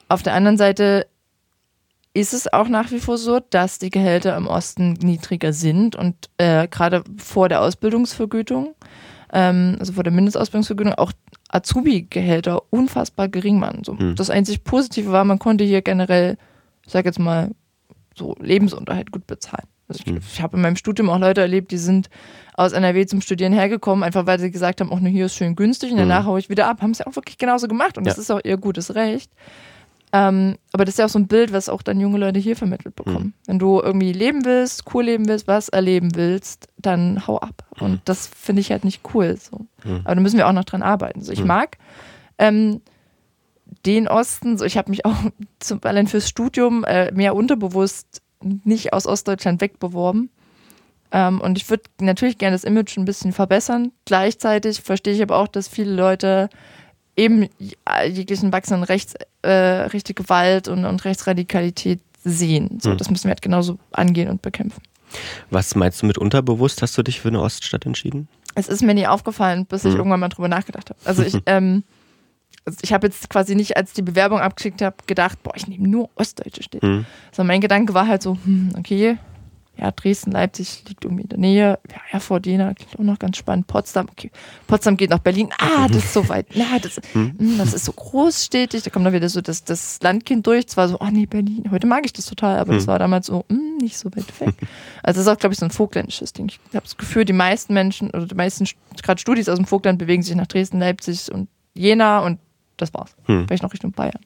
[0.08, 1.08] Auf der anderen Seite
[2.14, 6.16] ist es auch nach wie vor so, dass die Gehälter im Osten niedriger sind und
[6.38, 8.74] äh, gerade vor der Ausbildungsvergütung,
[9.34, 11.12] ähm, also vor der Mindestausbildungsvergütung, auch
[11.50, 13.84] Azubi-Gehälter unfassbar gering waren.
[13.84, 14.16] So, mhm.
[14.16, 16.38] Das einzig Positive war, man konnte hier generell,
[16.86, 17.52] ich sag jetzt mal,
[18.16, 19.68] so Lebensunterhalt gut bezahlen.
[19.88, 22.10] Also ich, ich habe in meinem Studium auch Leute erlebt, die sind
[22.56, 25.56] aus NRW zum Studieren hergekommen, einfach weil sie gesagt haben, auch nur hier ist schön
[25.56, 26.28] günstig und danach mhm.
[26.28, 26.82] haue ich wieder ab.
[26.82, 28.12] Haben sie auch wirklich genauso gemacht und ja.
[28.12, 29.32] das ist auch ihr gutes Recht.
[30.14, 32.56] Ähm, aber das ist ja auch so ein Bild, was auch dann junge Leute hier
[32.56, 33.26] vermittelt bekommen.
[33.26, 33.34] Mhm.
[33.48, 37.66] Wenn du irgendwie leben willst, cool leben willst, was erleben willst, dann hau ab.
[37.78, 37.86] Mhm.
[37.86, 39.36] Und das finde ich halt nicht cool.
[39.38, 39.68] So.
[39.84, 40.02] Mhm.
[40.06, 41.22] Aber da müssen wir auch noch dran arbeiten.
[41.22, 41.78] So, ich mag
[42.38, 42.82] ähm,
[43.86, 45.16] den Osten, so ich habe mich auch
[45.60, 50.30] zum, allein fürs Studium äh, mehr unterbewusst nicht aus Ostdeutschland wegbeworben.
[51.12, 53.92] Ähm, und ich würde natürlich gerne das Image ein bisschen verbessern.
[54.06, 56.50] Gleichzeitig verstehe ich aber auch, dass viele Leute
[57.16, 57.48] eben
[58.04, 62.80] jeglichen wachsenden Rechts, äh, rechte Gewalt und, und Rechtsradikalität sehen.
[62.82, 62.98] So, hm.
[62.98, 64.82] Das müssen wir halt genauso angehen und bekämpfen.
[65.50, 66.82] Was meinst du mit unterbewusst?
[66.82, 68.28] Hast du dich für eine Oststadt entschieden?
[68.56, 70.00] Es ist mir nie aufgefallen, bis ich hm.
[70.00, 71.00] irgendwann mal drüber nachgedacht habe.
[71.06, 71.84] Also ich, ähm,
[72.66, 75.88] also ich habe jetzt quasi nicht, als die Bewerbung abgeschickt habe, gedacht, boah, ich nehme
[75.88, 76.88] nur ostdeutsche Städte.
[76.88, 77.06] Hm.
[77.32, 79.18] Sondern mein Gedanke war halt so, hm, okay,
[79.78, 81.80] ja, Dresden, Leipzig liegt irgendwie in der Nähe.
[81.92, 83.68] Ja, Erfurt, Jena klingt auch noch ganz spannend.
[83.68, 84.32] Potsdam, okay.
[84.68, 85.50] Potsdam geht nach Berlin.
[85.60, 86.48] Ah, das ist so weit.
[86.56, 87.36] Na, das, hm.
[87.38, 87.58] hm.
[87.58, 88.84] das ist so großstädtig.
[88.84, 90.68] Da kommt dann wieder so das, das Landkind durch.
[90.68, 91.66] Zwar so, oh nee, Berlin.
[91.72, 94.40] Heute mag ich das total, aber das war damals so, mh, hm, nicht so weit
[94.40, 94.56] weg.
[95.04, 96.48] Also das ist auch, glaube ich, so ein vogtländisches Ding.
[96.48, 98.66] Ich habe das Gefühl, die meisten Menschen oder die meisten
[99.04, 102.40] gerade Studis aus dem Vogtland bewegen sich nach Dresden, Leipzig und Jena und
[102.78, 103.16] das war's.
[103.26, 103.48] Hm.
[103.48, 104.20] Vielleicht noch Richtung Bayern.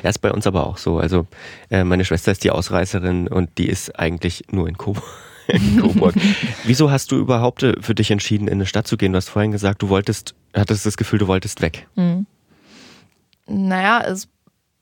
[0.03, 1.00] Ja, ist bei uns aber auch so.
[1.00, 1.27] Also
[1.70, 5.03] äh, meine Schwester ist die Ausreißerin und die ist eigentlich nur in, Coburg.
[5.48, 6.15] in Coburg.
[6.63, 9.12] Wieso hast du überhaupt äh, für dich entschieden, in eine Stadt zu gehen?
[9.12, 11.88] Du hast vorhin gesagt, du wolltest, hattest das Gefühl, du wolltest weg.
[11.96, 12.25] Hm.
[13.48, 14.27] Naja, es,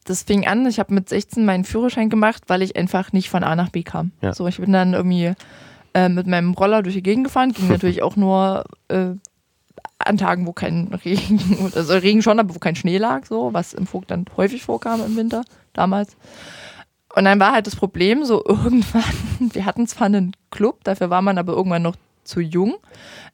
[0.06, 3.44] das fing an, ich habe mit 16 meinen Führerschein gemacht, weil ich einfach nicht von
[3.44, 4.12] A nach B kam.
[4.22, 4.34] Ja.
[4.34, 5.34] So, ich bin dann irgendwie
[5.94, 9.12] äh, mit meinem Roller durch die Gegend gefahren, ging natürlich auch nur äh,
[10.06, 13.74] an Tagen, wo kein Regen, also Regen schon, aber wo kein Schnee lag, so, was
[13.74, 16.16] im Vogtland häufig vorkam im Winter, damals.
[17.16, 19.04] Und dann war halt das Problem, so irgendwann,
[19.40, 22.76] wir hatten zwar einen Club, dafür war man aber irgendwann noch zu jung.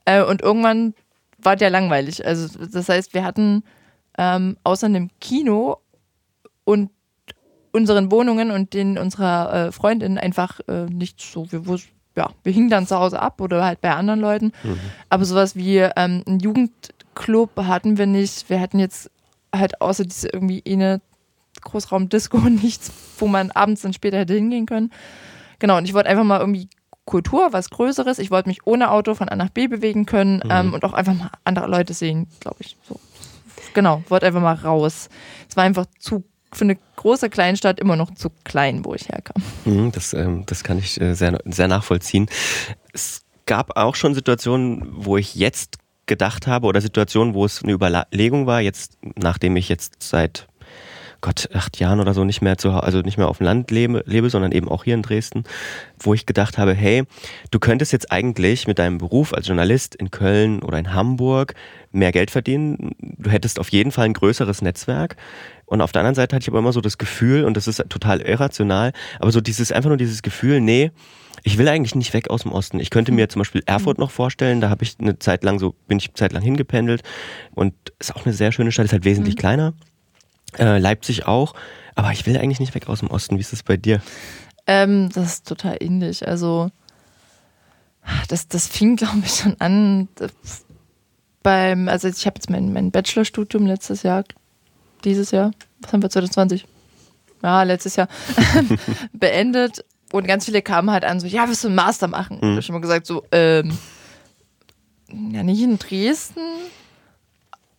[0.06, 0.94] Äh, und irgendwann
[1.38, 2.26] war der langweilig.
[2.26, 3.64] Also, das heißt, wir hatten
[4.18, 5.78] ähm, außer einem Kino
[6.64, 6.92] und
[7.72, 12.52] unseren Wohnungen und den unserer äh, Freundin einfach äh, nicht so, wir wussten, ja, wir
[12.52, 14.52] hingen dann zu Hause ab oder halt bei anderen Leuten.
[14.64, 14.80] Mhm.
[15.10, 18.50] Aber sowas wie ähm, ein Jugendclub hatten wir nicht.
[18.50, 19.10] Wir hatten jetzt
[19.54, 21.02] halt außer diese irgendwie eine
[21.62, 24.92] Großraumdisco nichts, wo man abends dann später hätte hingehen können.
[25.60, 26.70] Genau, und ich wollte einfach mal irgendwie
[27.06, 28.20] Kultur, was Größeres.
[28.20, 30.52] Ich wollte mich ohne Auto von A nach B bewegen können mhm.
[30.52, 32.78] ähm, und auch einfach mal andere Leute sehen, glaube ich.
[32.88, 33.00] So.
[33.74, 35.10] Genau, wollte einfach mal raus.
[35.50, 39.42] Es war einfach zu für eine große Kleinstadt immer noch zu klein, wo ich herkam.
[39.66, 42.28] Mhm, das, ähm, das kann ich äh, sehr, sehr nachvollziehen.
[42.94, 47.72] Es gab auch schon Situationen, wo ich jetzt gedacht habe oder Situationen, wo es eine
[47.72, 50.48] Überlegung war, jetzt nachdem ich jetzt seit
[51.22, 54.04] Gott, acht Jahren oder so nicht mehr zu also nicht mehr auf dem Land lebe,
[54.06, 55.44] lebe, sondern eben auch hier in Dresden,
[56.00, 57.04] wo ich gedacht habe, hey,
[57.52, 61.54] du könntest jetzt eigentlich mit deinem Beruf als Journalist in Köln oder in Hamburg
[61.92, 62.96] mehr Geld verdienen.
[63.00, 65.16] Du hättest auf jeden Fall ein größeres Netzwerk.
[65.66, 67.82] Und auf der anderen Seite hatte ich aber immer so das Gefühl, und das ist
[67.88, 70.92] total irrational, aber so dieses, einfach nur dieses Gefühl, nee,
[71.44, 72.80] ich will eigentlich nicht weg aus dem Osten.
[72.80, 75.74] Ich könnte mir zum Beispiel Erfurt noch vorstellen, da habe ich eine Zeit lang so,
[75.88, 77.04] bin ich eine Zeit lang hingependelt
[77.54, 79.40] und ist auch eine sehr schöne Stadt, ist halt wesentlich mhm.
[79.40, 79.74] kleiner
[80.58, 81.54] äh, Leipzig auch.
[81.96, 83.38] Aber ich will eigentlich nicht weg aus dem Osten.
[83.38, 84.02] Wie ist das bei dir?
[84.68, 86.28] Ähm, das ist total ähnlich.
[86.28, 86.70] Also,
[88.28, 90.08] das, das fing, glaube ich, schon an
[91.44, 94.24] beim, also ich habe jetzt mein, mein Bachelorstudium letztes Jahr,
[95.04, 96.66] dieses Jahr, was haben wir, 2020?
[97.42, 98.08] Ja, letztes Jahr
[99.14, 102.38] beendet und ganz viele kamen halt an, so, ja, wirst du einen Master machen?
[102.38, 102.44] Mhm.
[102.44, 103.78] Und ich habe schon mal gesagt, so, ähm,
[105.10, 106.42] ja, nicht in Dresden,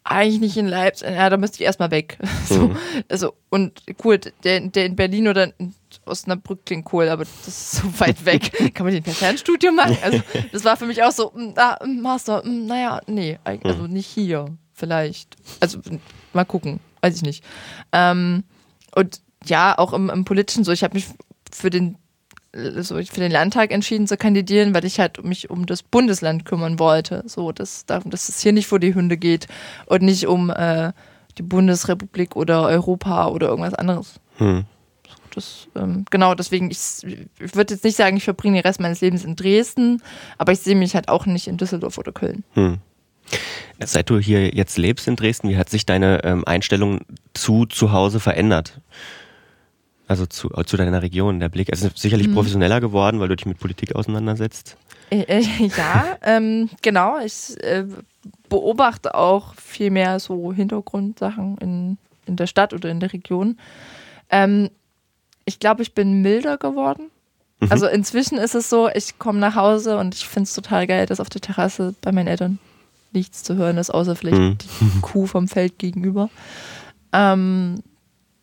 [0.04, 2.18] eigentlich nicht in Leipzig, ja, da müsste ich erstmal weg.
[2.48, 2.76] So, mhm.
[3.08, 7.72] also, und cool, der, der in Berlin oder in Osnabrück klingt cool, aber das ist
[7.72, 8.74] so weit weg.
[8.74, 9.96] Kann man den per Fernstudium machen?
[10.02, 13.92] Also, das war für mich auch so, ah, Master, naja, nee, also mhm.
[13.92, 15.36] nicht hier, vielleicht.
[15.60, 15.78] Also,
[16.32, 17.44] mal gucken, weiß ich nicht.
[17.92, 18.44] Ähm,
[18.94, 21.06] und ja, auch im, im Politischen so, ich habe mich
[21.50, 21.96] für den
[22.54, 26.78] so für den Landtag entschieden zu kandidieren, weil ich halt mich um das Bundesland kümmern
[26.78, 27.22] wollte.
[27.26, 29.46] So, dass, dass es hier nicht vor die Hunde geht
[29.86, 30.92] und nicht um äh,
[31.38, 34.20] die Bundesrepublik oder Europa oder irgendwas anderes.
[34.36, 34.64] Hm.
[35.34, 36.78] Das, ähm, genau, deswegen, ich,
[37.40, 40.02] ich würde jetzt nicht sagen, ich verbringe den Rest meines Lebens in Dresden,
[40.36, 42.44] aber ich sehe mich halt auch nicht in Düsseldorf oder Köln.
[42.52, 42.78] Hm.
[43.82, 47.00] Seit du hier jetzt lebst in Dresden, wie hat sich deine ähm, Einstellung
[47.32, 48.80] zu zu Hause verändert?
[50.08, 51.68] Also zu, zu deiner Region, der Blick.
[51.70, 52.34] Es ist sicherlich mhm.
[52.34, 54.76] professioneller geworden, weil du dich mit Politik auseinandersetzt.
[55.10, 55.40] Äh, äh,
[55.76, 57.18] ja, ähm, genau.
[57.24, 57.86] Ich äh,
[58.48, 63.58] beobachte auch viel mehr so Hintergrundsachen in, in der Stadt oder in der Region.
[64.30, 64.70] Ähm,
[65.44, 67.10] ich glaube, ich bin milder geworden.
[67.60, 67.68] Mhm.
[67.70, 71.06] Also inzwischen ist es so, ich komme nach Hause und ich finde es total geil,
[71.06, 72.58] dass auf der Terrasse bei meinen Eltern
[73.12, 74.58] nichts zu hören ist, außer vielleicht mhm.
[74.58, 76.30] die Kuh vom Feld gegenüber.
[77.12, 77.82] Ähm,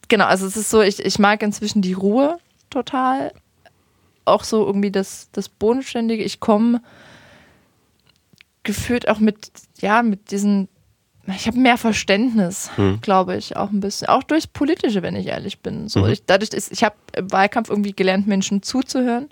[0.09, 2.37] genau, also es ist so, ich, ich mag inzwischen die Ruhe
[2.69, 3.31] total.
[4.25, 6.23] Auch so irgendwie das, das Bodenständige.
[6.23, 6.81] Ich komme
[8.63, 10.67] gefühlt auch mit, ja, mit diesen,
[11.27, 12.99] ich habe mehr Verständnis, hm.
[13.01, 14.09] glaube ich, auch ein bisschen.
[14.09, 15.87] Auch durchs Politische, wenn ich ehrlich bin.
[15.87, 16.11] So, mhm.
[16.11, 19.29] ich, dadurch ist, ich habe im Wahlkampf irgendwie gelernt, Menschen zuzuhören.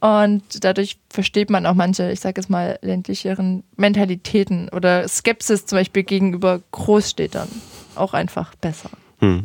[0.00, 5.78] Und dadurch versteht man auch manche, ich sage jetzt mal, ländlicheren Mentalitäten oder Skepsis zum
[5.78, 7.48] Beispiel gegenüber Großstädtern
[7.96, 8.90] auch einfach besser.
[9.18, 9.44] Hm.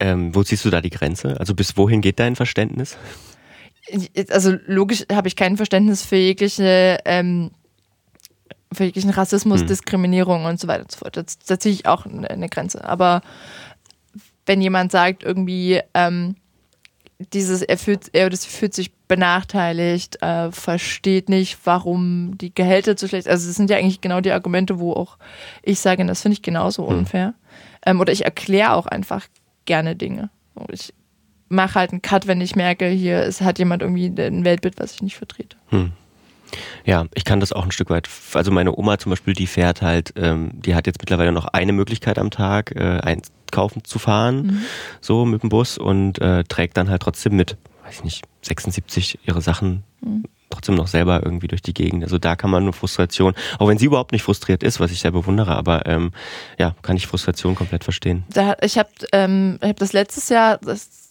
[0.00, 1.38] Ähm, wo ziehst du da die Grenze?
[1.38, 2.96] Also bis wohin geht dein Verständnis?
[4.30, 7.50] Also logisch habe ich kein Verständnis für jegliche ähm,
[8.74, 9.66] für jeglichen Rassismus, hm.
[9.68, 11.16] Diskriminierung und so weiter und so fort.
[11.46, 12.84] Da ziehe ich auch eine Grenze.
[12.84, 13.22] Aber
[14.46, 16.36] wenn jemand sagt, irgendwie, ähm,
[17.32, 23.08] dieses, er fühlt, er das fühlt sich benachteiligt, äh, versteht nicht, warum die Gehälter zu
[23.08, 25.16] schlecht Also, das sind ja eigentlich genau die Argumente, wo auch
[25.62, 26.98] ich sage, das finde ich genauso hm.
[26.98, 27.26] unfair.
[27.28, 27.34] Hm.
[27.86, 29.26] Ähm, oder ich erkläre auch einfach
[29.64, 30.30] gerne Dinge.
[30.70, 30.92] Ich
[31.48, 34.94] mache halt einen Cut, wenn ich merke, hier ist, hat jemand irgendwie ein Weltbild, was
[34.94, 35.56] ich nicht vertrete.
[35.68, 35.92] Hm.
[36.84, 38.08] Ja, ich kann das auch ein Stück weit.
[38.34, 41.72] Also meine Oma zum Beispiel, die fährt halt, ähm, die hat jetzt mittlerweile noch eine
[41.72, 44.60] Möglichkeit am Tag, äh, einkaufen zu fahren, mhm.
[45.00, 49.18] so mit dem Bus und äh, trägt dann halt trotzdem mit, weiß ich nicht, 76
[49.24, 50.24] ihre Sachen mhm.
[50.50, 52.04] Trotzdem noch selber irgendwie durch die Gegend.
[52.04, 55.00] Also da kann man nur Frustration, auch wenn sie überhaupt nicht frustriert ist, was ich
[55.00, 56.12] sehr bewundere, aber ähm,
[56.58, 58.24] ja, kann ich Frustration komplett verstehen.
[58.32, 61.04] Da, ich habe ähm, hab das letztes Jahr, das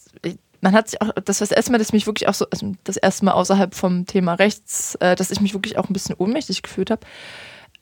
[0.64, 2.72] man hat sich auch, das war das erste Mal, dass mich wirklich auch so, also
[2.84, 6.16] das erste Mal außerhalb vom Thema Rechts, äh, dass ich mich wirklich auch ein bisschen
[6.16, 7.02] ohnmächtig gefühlt habe.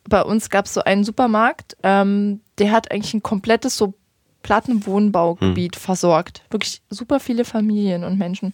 [0.08, 3.94] Bei uns gab es so einen Supermarkt, ähm, der hat eigentlich ein komplettes so
[4.42, 5.80] Plattenwohnbaugebiet hm.
[5.80, 6.42] versorgt.
[6.50, 8.52] Wirklich super viele Familien und Menschen.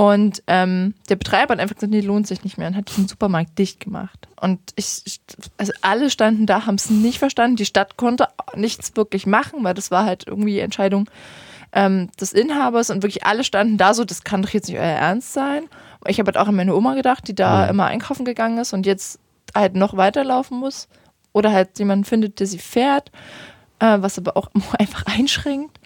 [0.00, 3.06] Und ähm, der Betreiber hat einfach gesagt, nee, lohnt sich nicht mehr und hat diesen
[3.06, 4.28] Supermarkt dicht gemacht.
[4.40, 5.20] Und ich,
[5.58, 7.56] also alle standen da, haben es nicht verstanden.
[7.56, 11.10] Die Stadt konnte nichts wirklich machen, weil das war halt irgendwie Entscheidung
[11.72, 14.84] ähm, des Inhabers und wirklich alle standen da so, das kann doch jetzt nicht euer
[14.86, 15.64] Ernst sein.
[16.06, 17.68] Ich habe halt auch an meine Oma gedacht, die da mhm.
[17.68, 19.18] immer einkaufen gegangen ist und jetzt
[19.54, 20.88] halt noch weiterlaufen muss.
[21.34, 23.12] Oder halt jemanden findet, der sie fährt,
[23.80, 25.78] äh, was aber auch einfach einschränkt.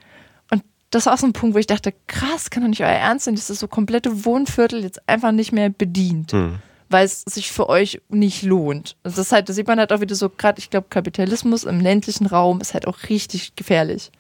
[0.95, 3.25] Das war auch so ein Punkt, wo ich dachte, krass, kann doch nicht euer Ernst
[3.25, 6.33] sein, dass das so komplette Wohnviertel jetzt einfach nicht mehr bedient.
[6.33, 8.95] Mhm weil es sich für euch nicht lohnt.
[9.03, 11.81] Also das, halt, das sieht man halt auch wieder so, gerade ich glaube, Kapitalismus im
[11.81, 14.13] ländlichen Raum ist halt auch richtig gefährlich.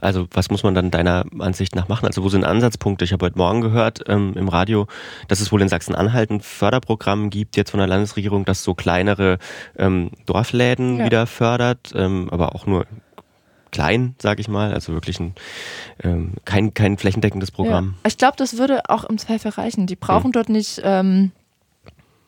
[0.00, 2.06] Also was muss man dann deiner Ansicht nach machen?
[2.06, 3.04] Also wo sind Ansatzpunkte?
[3.04, 4.88] Ich habe heute Morgen gehört ähm, im Radio,
[5.28, 9.38] dass es wohl in Sachsen-Anhalt ein Förderprogramm gibt jetzt von der Landesregierung, das so kleinere
[9.78, 11.06] ähm, Dorfläden ja.
[11.06, 12.86] wieder fördert, ähm, aber auch nur
[13.70, 15.34] klein, sage ich mal, also wirklich ein,
[16.02, 17.94] ähm, kein, kein flächendeckendes Programm.
[18.02, 18.08] Ja.
[18.08, 19.86] Ich glaube, das würde auch im Zweifel reichen.
[19.86, 20.32] Die brauchen hm.
[20.32, 21.32] dort nicht, ähm,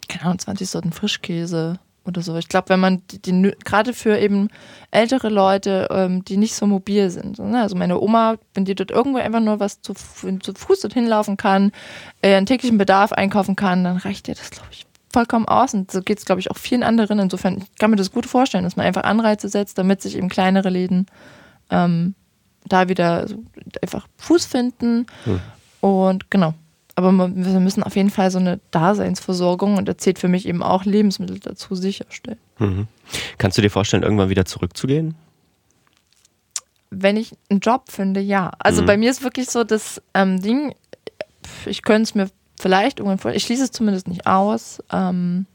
[0.09, 2.37] keine Ahnung, 20 Sorten Frischkäse oder so.
[2.37, 4.49] Ich glaube, wenn man die, die gerade für eben
[4.91, 7.61] ältere Leute, ähm, die nicht so mobil sind, ne?
[7.61, 11.37] also meine Oma, wenn die dort irgendwo einfach nur was zu, zu Fuß dort hinlaufen
[11.37, 11.73] kann,
[12.23, 15.75] äh, einen täglichen Bedarf einkaufen kann, dann reicht dir das, glaube ich, vollkommen aus.
[15.75, 17.19] Und so geht es, glaube ich, auch vielen anderen.
[17.19, 20.29] Insofern ich kann mir das gut vorstellen, dass man einfach Anreize setzt, damit sich eben
[20.29, 21.07] kleinere Läden
[21.71, 22.15] ähm,
[22.67, 23.43] da wieder so
[23.83, 25.07] einfach Fuß finden.
[25.25, 25.41] Hm.
[25.81, 26.55] Und genau,
[26.95, 30.63] aber wir müssen auf jeden Fall so eine Daseinsversorgung und da zählt für mich eben
[30.63, 32.39] auch Lebensmittel dazu sicherstellen.
[32.59, 32.89] Mhm.
[33.39, 35.15] Kannst du dir vorstellen, irgendwann wieder zurückzugehen?
[36.91, 38.53] Wenn ich einen Job finde, ja.
[38.59, 38.87] Also mhm.
[38.87, 40.75] bei mir ist wirklich so das ähm, Ding,
[41.65, 42.29] ich könnte es mir
[42.61, 44.83] vielleicht irgendwann ich schließe es zumindest nicht aus.
[44.93, 45.47] Ähm,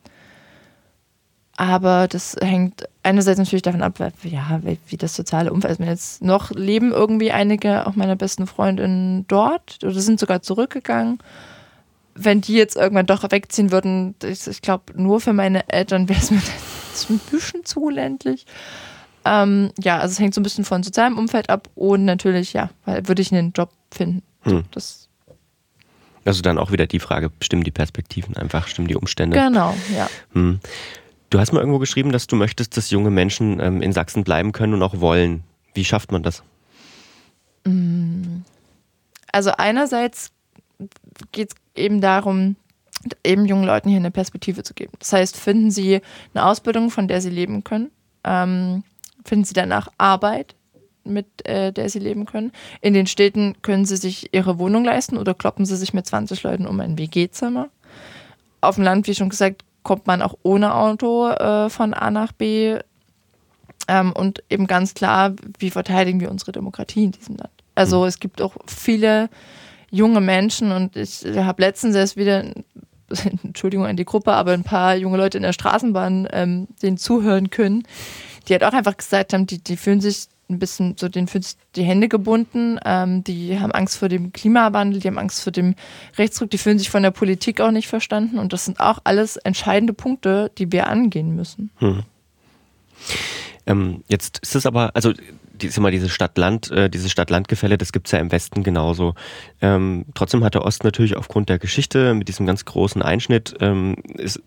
[1.57, 5.85] aber das hängt einerseits natürlich davon ab, ja, wie das soziale Umfeld ist.
[5.85, 11.19] Jetzt noch leben irgendwie einige auch meiner besten Freundinnen dort oder sind sogar zurückgegangen.
[12.13, 16.19] Wenn die jetzt irgendwann doch wegziehen würden, ich, ich glaube, nur für meine Eltern wäre
[16.19, 16.41] es mir
[17.09, 18.45] ein bisschen zu ländlich.
[19.23, 22.69] Ähm, ja, also es hängt so ein bisschen von sozialem Umfeld ab und natürlich, ja,
[22.85, 24.23] weil würde ich einen Job finden.
[24.41, 24.65] Hm.
[24.71, 25.04] Das
[26.25, 29.37] also dann auch wieder die Frage, stimmen die Perspektiven einfach, stimmen die Umstände?
[29.37, 30.09] Genau, ja.
[30.33, 30.59] Hm.
[31.29, 34.51] Du hast mal irgendwo geschrieben, dass du möchtest, dass junge Menschen ähm, in Sachsen bleiben
[34.51, 35.43] können und auch wollen.
[35.73, 36.43] Wie schafft man das?
[37.65, 38.41] Mm.
[39.31, 40.31] Also einerseits
[41.31, 42.55] geht es eben darum,
[43.23, 44.93] eben jungen Leuten hier eine Perspektive zu geben.
[44.99, 46.01] Das heißt, finden sie
[46.33, 47.91] eine Ausbildung, von der sie leben können,
[48.23, 48.83] ähm,
[49.25, 50.55] finden sie danach Arbeit,
[51.05, 52.51] mit äh, der sie leben können.
[52.81, 56.43] In den Städten können sie sich ihre Wohnung leisten oder kloppen sie sich mit 20
[56.43, 57.69] Leuten um ein WG-Zimmer.
[58.61, 62.31] Auf dem Land, wie schon gesagt, kommt man auch ohne Auto äh, von A nach
[62.31, 62.77] B.
[63.87, 67.51] Ähm, und eben ganz klar, wie verteidigen wir unsere Demokratie in diesem Land.
[67.75, 68.07] Also mhm.
[68.07, 69.29] es gibt auch viele
[69.91, 72.45] junge Menschen und ich habe letztens erst wieder
[73.43, 77.49] Entschuldigung an die Gruppe, aber ein paar junge Leute in der Straßenbahn ähm, denen zuhören
[77.49, 77.83] können,
[78.47, 81.45] die halt auch einfach gesagt haben, die, die fühlen sich ein bisschen so den fühlen
[81.75, 85.75] die Hände gebunden, ähm, die haben Angst vor dem Klimawandel, die haben Angst vor dem
[86.17, 89.37] Rechtsruck, die fühlen sich von der Politik auch nicht verstanden und das sind auch alles
[89.37, 91.71] entscheidende Punkte, die wir angehen müssen.
[91.77, 92.03] Hm.
[93.67, 95.13] Ähm, jetzt ist es aber, also
[95.61, 99.15] die, ist immer diese Stadt-Land, äh, dieses Stadt-Land-Gefälle, das gibt es ja im Westen genauso.
[99.61, 103.95] Ähm, trotzdem hat der Osten natürlich aufgrund der Geschichte mit diesem ganz großen Einschnitt ähm,
[104.17, 104.41] ist,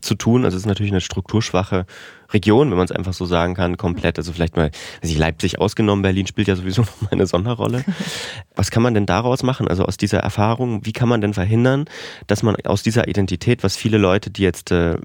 [0.00, 0.44] zu tun.
[0.44, 1.86] Also es ist natürlich eine strukturschwache
[2.32, 4.18] Region, wenn man es einfach so sagen kann, komplett.
[4.18, 4.70] Also vielleicht mal,
[5.02, 7.84] weiß ich, Leipzig ausgenommen, Berlin spielt ja sowieso noch mal eine Sonderrolle.
[8.56, 9.68] Was kann man denn daraus machen?
[9.68, 11.86] Also aus dieser Erfahrung, wie kann man denn verhindern,
[12.26, 14.96] dass man aus dieser Identität, was viele Leute, die jetzt, äh,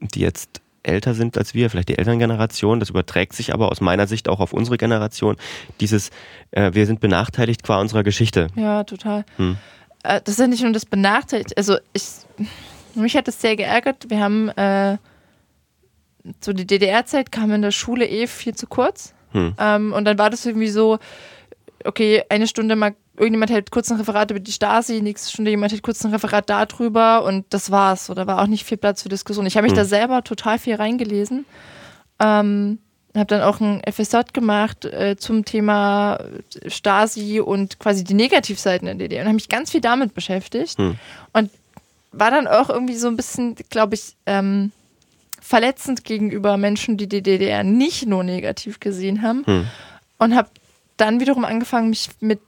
[0.00, 4.06] die jetzt älter sind als wir, vielleicht die Elterngeneration, das überträgt sich aber aus meiner
[4.06, 5.36] Sicht auch auf unsere Generation,
[5.80, 6.10] dieses,
[6.50, 8.48] äh, wir sind benachteiligt qua unserer Geschichte.
[8.56, 9.24] Ja, total.
[9.36, 9.58] Hm.
[10.02, 12.02] Äh, das ist ja nicht nur das benachteiligt, also ich
[13.02, 14.08] mich hat das sehr geärgert.
[14.08, 14.98] Wir haben äh,
[16.40, 19.14] so die DDR-Zeit kam in der Schule eh viel zu kurz.
[19.32, 19.54] Hm.
[19.58, 20.98] Ähm, und dann war das irgendwie so,
[21.84, 25.72] okay, eine Stunde mal, irgendjemand hält kurz ein Referat über die Stasi, nächste Stunde jemand
[25.72, 28.06] hält kurz ein Referat darüber und das war's.
[28.06, 29.46] So, da war auch nicht viel Platz für Diskussion.
[29.46, 29.78] Ich habe mich hm.
[29.78, 31.44] da selber total viel reingelesen.
[32.20, 32.78] Ähm,
[33.14, 36.20] habe dann auch ein FSJ gemacht äh, zum Thema
[36.66, 40.78] Stasi und quasi die Negativseiten der DDR und habe mich ganz viel damit beschäftigt.
[40.78, 40.96] Hm.
[41.32, 41.50] Und
[42.12, 44.72] war dann auch irgendwie so ein bisschen, glaube ich, ähm,
[45.40, 49.44] verletzend gegenüber Menschen, die die DDR nicht nur negativ gesehen haben.
[49.46, 49.66] Hm.
[50.18, 50.48] Und habe
[50.96, 52.40] dann wiederum angefangen, mich mit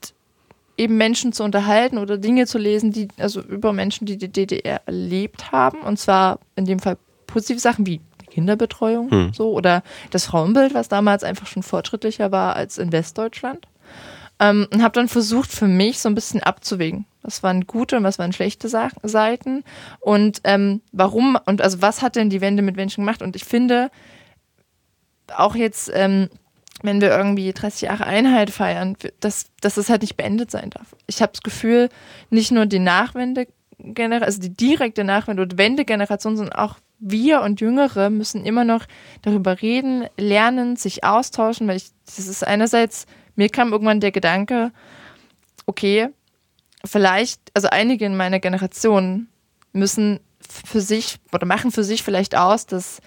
[0.76, 4.80] eben Menschen zu unterhalten oder Dinge zu lesen, die, also über Menschen, die die DDR
[4.86, 5.80] erlebt haben.
[5.80, 6.96] Und zwar in dem Fall
[7.26, 9.32] positive Sachen wie Kinderbetreuung hm.
[9.34, 13.66] so oder das Frauenbild, was damals einfach schon fortschrittlicher war als in Westdeutschland.
[14.40, 17.04] Ähm, und habe dann versucht, für mich so ein bisschen abzuwägen.
[17.22, 19.62] Was waren gute und was waren schlechte Sa Seiten?
[20.00, 23.20] Und ähm, warum und also was hat denn die Wende mit Menschen gemacht?
[23.20, 23.90] Und ich finde,
[25.36, 26.28] auch jetzt, ähm,
[26.82, 30.96] wenn wir irgendwie 30 Jahre Einheit feiern, dass, dass das halt nicht beendet sein darf.
[31.06, 31.90] Ich habe das Gefühl,
[32.30, 33.46] nicht nur die Nachwende,
[34.22, 38.86] also die direkte Nachwende- und Wendegeneration, sondern auch wir und Jüngere müssen immer noch
[39.22, 43.06] darüber reden, lernen, sich austauschen, weil ich, das ist einerseits
[43.40, 44.70] mir kam irgendwann der Gedanke,
[45.64, 46.10] okay,
[46.84, 49.28] vielleicht, also einige in meiner Generation
[49.72, 53.00] müssen für sich oder machen für sich vielleicht aus, dass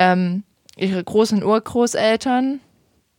[0.00, 0.42] ähm,
[0.76, 2.58] ihre Groß- und Urgroßeltern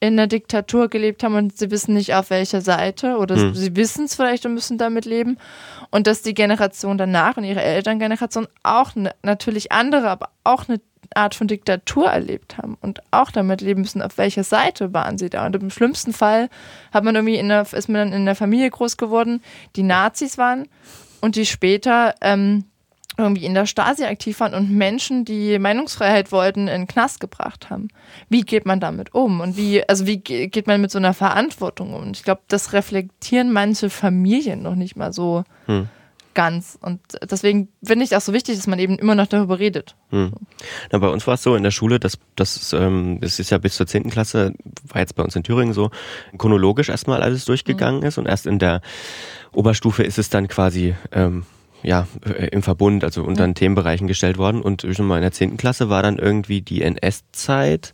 [0.01, 3.55] in der Diktatur gelebt haben und sie wissen nicht auf welcher Seite oder hm.
[3.55, 5.37] sie wissen es vielleicht und müssen damit leben
[5.91, 10.81] und dass die Generation danach und ihre Elterngeneration auch ne, natürlich andere, aber auch eine
[11.13, 15.29] Art von Diktatur erlebt haben und auch damit leben müssen, auf welcher Seite waren sie
[15.29, 15.45] da.
[15.45, 16.49] Und im schlimmsten Fall
[16.91, 19.41] hat man irgendwie der, ist man dann in der Familie groß geworden,
[19.75, 20.67] die Nazis waren
[21.21, 22.65] und die später ähm,
[23.17, 27.69] irgendwie in der Stasi aktiv waren und Menschen, die Meinungsfreiheit wollten, in den Knast gebracht
[27.69, 27.89] haben.
[28.29, 29.41] Wie geht man damit um?
[29.41, 32.03] Und wie, also wie geht man mit so einer Verantwortung um?
[32.03, 35.43] Und ich glaube, das reflektieren manche Familien noch nicht mal so.
[35.65, 35.89] Hm
[36.39, 36.79] ganz.
[36.81, 39.97] Und deswegen finde ich auch so wichtig, dass man eben immer noch darüber redet.
[40.11, 40.31] Hm.
[40.89, 43.57] Na, bei uns war es so in der Schule, dass das, ähm, das ist ja
[43.57, 44.09] bis zur 10.
[44.09, 44.53] Klasse,
[44.87, 45.91] war jetzt bei uns in Thüringen so,
[46.37, 48.05] chronologisch erstmal alles durchgegangen mhm.
[48.05, 48.79] ist und erst in der
[49.51, 51.43] Oberstufe ist es dann quasi ähm,
[51.83, 54.61] ja, äh, im Verbund, also unter den Themenbereichen gestellt worden.
[54.61, 55.57] Und schon mal in der 10.
[55.57, 57.93] Klasse war dann irgendwie die NS-Zeit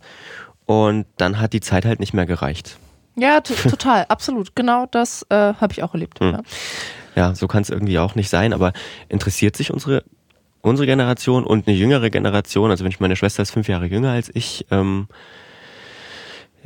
[0.66, 2.78] und dann hat die Zeit halt nicht mehr gereicht.
[3.16, 4.54] Ja, total, absolut.
[4.54, 6.20] Genau das äh, habe ich auch erlebt.
[6.20, 6.32] Hm.
[6.32, 6.42] Ja.
[7.16, 8.72] Ja, so kann es irgendwie auch nicht sein, aber
[9.08, 10.04] interessiert sich unsere,
[10.60, 14.10] unsere Generation und eine jüngere Generation, also wenn ich meine Schwester ist fünf Jahre jünger
[14.10, 15.08] als ich, ähm,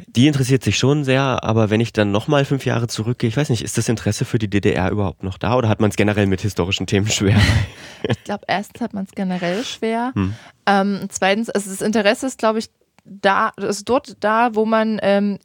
[0.08, 3.50] die interessiert sich schon sehr, aber wenn ich dann nochmal fünf Jahre zurückgehe, ich weiß
[3.50, 6.26] nicht, ist das Interesse für die DDR überhaupt noch da oder hat man es generell
[6.26, 7.38] mit historischen Themen schwer?
[8.08, 10.12] ich glaube, erstens hat man es generell schwer.
[10.14, 10.34] Hm.
[10.66, 12.70] Ähm, zweitens, also das Interesse ist, glaube ich,
[13.04, 15.38] da, ist dort da, wo man, ähm,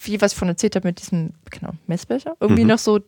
[0.00, 2.70] wie was ich von erzählt habe mit diesem, genau, Messbecher, irgendwie mhm.
[2.70, 3.00] noch so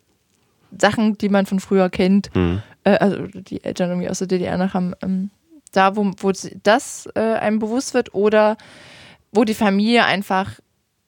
[0.79, 2.63] Sachen, die man von früher kennt, mhm.
[2.85, 5.31] äh, also die Eltern irgendwie aus der DDR noch haben, ähm,
[5.73, 8.57] da, wo, wo das äh, einem bewusst wird oder
[9.33, 10.53] wo die Familie einfach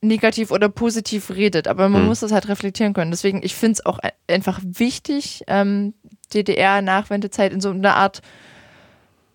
[0.00, 2.08] negativ oder positiv redet, aber man mhm.
[2.08, 3.10] muss das halt reflektieren können.
[3.10, 5.94] Deswegen, ich finde es auch einfach wichtig, ähm,
[6.32, 8.22] DDR-Nachwendezeit in so einer Art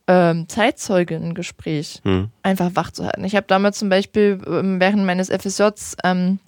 [0.07, 2.29] ähm, Zeitzeugen-Gespräch hm.
[2.43, 3.23] einfach wach zu halten.
[3.23, 6.39] Ich habe damals zum Beispiel ähm, während meines FSJs ähm,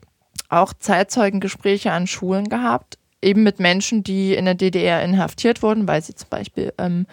[0.50, 6.02] auch Zeitzeugengespräche an Schulen gehabt, eben mit Menschen, die in der DDR inhaftiert wurden, weil
[6.02, 7.06] sie zum Beispiel ähm,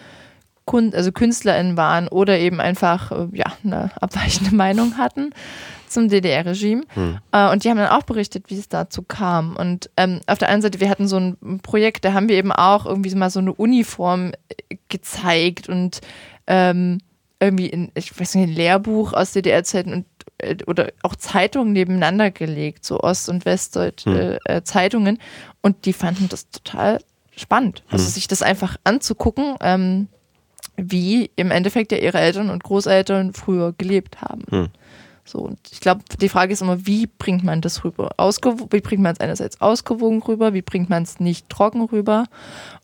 [0.65, 5.31] Kun also KünstlerInnen waren oder eben einfach äh, ja, eine abweichende Meinung hatten
[5.87, 6.83] zum DDR-Regime.
[6.93, 7.19] Hm.
[7.31, 9.55] Äh, und die haben dann auch berichtet, wie es dazu kam.
[9.55, 12.51] Und ähm, auf der einen Seite, wir hatten so ein Projekt, da haben wir eben
[12.51, 15.99] auch irgendwie mal so eine Uniform äh, gezeigt und
[16.47, 16.99] ähm,
[17.39, 20.05] irgendwie in, ich weiß nicht, ein Lehrbuch aus DDR-Zeiten und
[20.67, 24.55] oder auch Zeitungen nebeneinander gelegt, so Ost- und Westdeutsche hm.
[24.55, 25.19] äh, Zeitungen.
[25.61, 26.99] Und die fanden das total
[27.35, 27.83] spannend.
[27.89, 28.11] Also hm.
[28.11, 30.07] sich das einfach anzugucken, ähm,
[30.75, 34.43] wie im Endeffekt ja ihre Eltern und Großeltern früher gelebt haben.
[34.49, 34.69] Hm.
[35.25, 38.11] So, und ich glaube, die Frage ist immer, wie bringt man das rüber?
[38.17, 42.25] Ausgew wie bringt man es einerseits ausgewogen rüber, wie bringt man es nicht trocken rüber?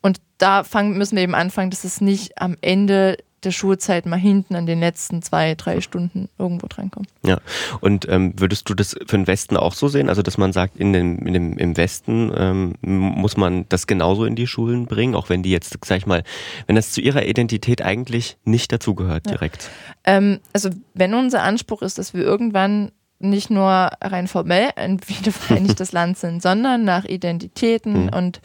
[0.02, 4.20] Und da fangen, müssen wir eben anfangen, dass es nicht am Ende der Schulzeit mal
[4.20, 7.10] hinten an den letzten zwei, drei Stunden irgendwo drankommt.
[7.24, 7.40] Ja,
[7.82, 10.10] und ähm, würdest du das für den Westen auch so sehen?
[10.10, 14.26] Also, dass man sagt, in dem, in dem, im Westen ähm, muss man das genauso
[14.26, 16.24] in die Schulen bringen, auch wenn die jetzt, sag ich mal,
[16.68, 19.70] wenn das zu ihrer Identität eigentlich nicht dazugehört direkt?
[20.06, 20.18] Ja.
[20.18, 25.92] Ähm, also, wenn unser Anspruch ist, dass wir irgendwann nicht nur rein formell ein wiedervereinigtes
[25.94, 28.10] Land sind, sondern nach Identitäten mhm.
[28.10, 28.42] und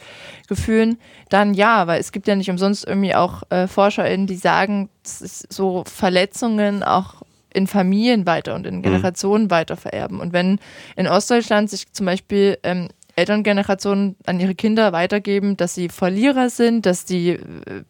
[0.47, 0.97] Gefühlen,
[1.29, 5.83] dann ja, weil es gibt ja nicht umsonst irgendwie auch äh, ForscherInnen, die sagen, so
[5.87, 7.21] Verletzungen auch
[7.53, 8.81] in Familien weiter und in mhm.
[8.81, 9.51] Generationen mhm.
[9.51, 10.19] weiter vererben.
[10.19, 10.59] Und wenn
[10.97, 16.85] in Ostdeutschland sich zum Beispiel ähm, Elterngenerationen an ihre Kinder weitergeben, dass sie Verlierer sind,
[16.85, 17.39] dass die äh,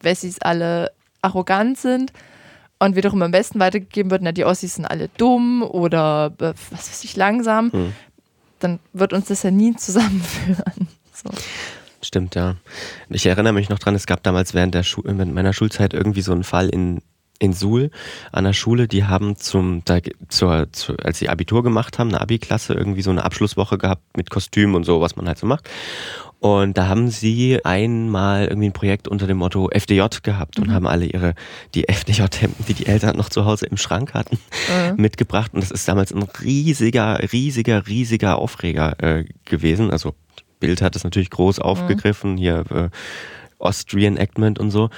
[0.01, 2.13] Wessis alle arrogant sind,
[2.85, 6.89] und wiederum am besten weitergegeben wird, na, die Ossis sind alle dumm oder äh, was
[6.89, 7.93] weiß ich, langsam, hm.
[8.59, 10.87] dann wird uns das ja nie zusammenführen.
[11.13, 11.29] So.
[12.01, 12.55] Stimmt, ja.
[13.09, 16.31] Ich erinnere mich noch dran, es gab damals während der Schu meiner Schulzeit irgendwie so
[16.31, 17.01] einen Fall in,
[17.39, 17.89] in Suhl
[18.31, 19.97] an der Schule, die haben zum, da,
[20.29, 24.29] zur, zur, als sie Abitur gemacht haben, eine Abi-Klasse, irgendwie so eine Abschlusswoche gehabt mit
[24.29, 25.69] Kostüm und so, was man halt so macht.
[26.45, 30.73] Und da haben sie einmal irgendwie ein Projekt unter dem Motto FDJ gehabt und mhm.
[30.73, 31.33] haben alle ihre,
[31.73, 34.95] die FDJ-Hemden, die die Eltern noch zu Hause im Schrank hatten, mhm.
[35.01, 35.55] mitgebracht.
[35.55, 39.89] Und das ist damals ein riesiger, riesiger, riesiger Aufreger äh, gewesen.
[39.89, 40.13] Also
[40.59, 42.37] Bild hat es natürlich groß aufgegriffen, mhm.
[42.37, 42.89] hier äh,
[43.57, 44.91] Austrian Actment und so.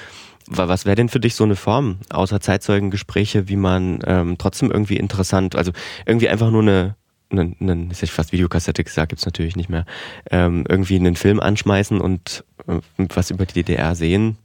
[0.48, 4.98] Was wäre denn für dich so eine Form, außer Zeitzeugengespräche, wie man ähm, trotzdem irgendwie
[4.98, 5.72] interessant, also
[6.06, 6.98] irgendwie einfach nur eine
[7.30, 9.86] einen, einen ich fast Videokassette gesagt, gibt's natürlich nicht mehr,
[10.32, 14.38] ähm, irgendwie einen Film anschmeißen und äh, was über die DDR sehen.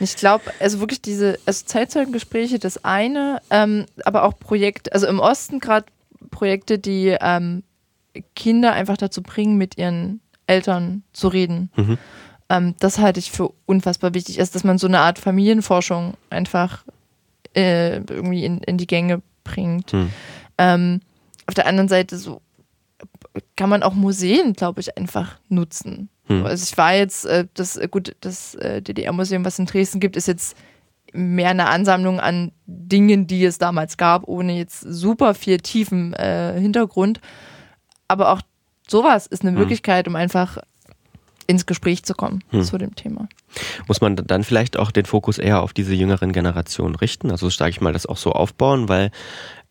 [0.00, 5.18] Ich glaube, also wirklich diese also Zeitzeugengespräche, das eine, ähm, aber auch Projekte, also im
[5.18, 5.86] Osten gerade
[6.30, 7.62] Projekte, die ähm,
[8.34, 11.70] Kinder einfach dazu bringen, mit ihren Eltern zu reden.
[11.76, 11.98] Mhm.
[12.48, 16.82] Ähm, das halte ich für unfassbar wichtig, ist, dass man so eine Art Familienforschung einfach
[17.54, 19.92] äh, irgendwie in, in die Gänge bringt.
[19.92, 20.10] Mhm.
[21.50, 22.42] Auf der anderen Seite so
[23.56, 26.08] kann man auch Museen, glaube ich, einfach nutzen.
[26.26, 26.46] Hm.
[26.46, 30.14] Also ich war jetzt, äh, das, äh, gut, das äh, DDR-Museum, was in Dresden gibt,
[30.14, 30.56] ist jetzt
[31.12, 36.56] mehr eine Ansammlung an Dingen, die es damals gab, ohne jetzt super viel tiefen äh,
[36.60, 37.20] Hintergrund.
[38.06, 38.42] Aber auch
[38.86, 39.58] sowas ist eine hm.
[39.58, 40.58] Möglichkeit, um einfach
[41.48, 42.62] ins Gespräch zu kommen hm.
[42.62, 43.28] zu dem Thema.
[43.88, 47.32] Muss man dann vielleicht auch den Fokus eher auf diese jüngeren Generationen richten?
[47.32, 49.10] Also sage ich mal, das auch so aufbauen, weil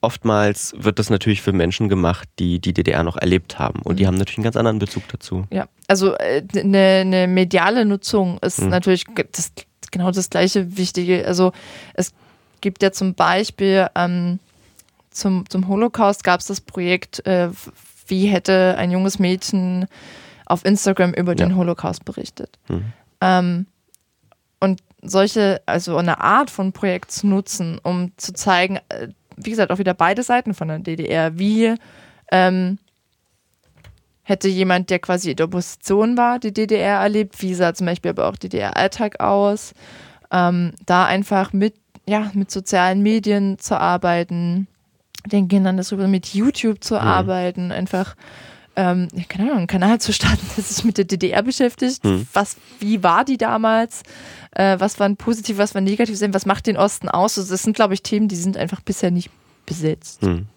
[0.01, 3.81] oftmals wird das natürlich für Menschen gemacht, die die DDR noch erlebt haben.
[3.81, 4.07] Und die mhm.
[4.07, 5.45] haben natürlich einen ganz anderen Bezug dazu.
[5.51, 8.69] Ja, also eine, äh, eine mediale Nutzung ist mhm.
[8.69, 9.51] natürlich das,
[9.91, 11.25] genau das gleiche Wichtige.
[11.25, 11.51] Also
[11.93, 12.13] es
[12.61, 14.39] gibt ja zum Beispiel ähm,
[15.11, 17.49] zum, zum Holocaust gab es das Projekt, äh,
[18.07, 19.87] wie hätte ein junges Mädchen
[20.45, 22.57] auf Instagram über den Holocaust berichtet.
[22.67, 22.93] Mhm.
[23.21, 23.65] Ähm,
[24.59, 29.09] und solche, also eine Art von Projekt zu nutzen, um zu zeigen, äh,
[29.43, 31.37] wie gesagt, auch wieder beide Seiten von der DDR.
[31.37, 31.75] Wie
[32.31, 32.77] ähm,
[34.23, 37.41] hätte jemand, der quasi in der Opposition war, die DDR erlebt?
[37.41, 39.73] Wie sah zum Beispiel aber auch DDR-Alltag aus?
[40.31, 41.75] Ähm, da einfach mit,
[42.07, 44.67] ja, mit sozialen Medien zu arbeiten,
[45.25, 47.01] den Kindern das über mit YouTube zu mhm.
[47.01, 48.15] arbeiten, einfach
[48.79, 52.03] ähm, keine Ahnung, einen Kanal zu starten, der sich mit der DDR beschäftigt.
[52.05, 52.25] Mhm.
[52.31, 54.03] Was, wie war die damals?
[54.51, 56.17] Äh, was war positiv, was war negativ?
[56.31, 57.37] Was macht den Osten aus?
[57.37, 59.29] Also das sind, glaube ich, Themen, die sind einfach bisher nicht
[59.65, 60.23] besetzt.
[60.23, 60.47] Mhm.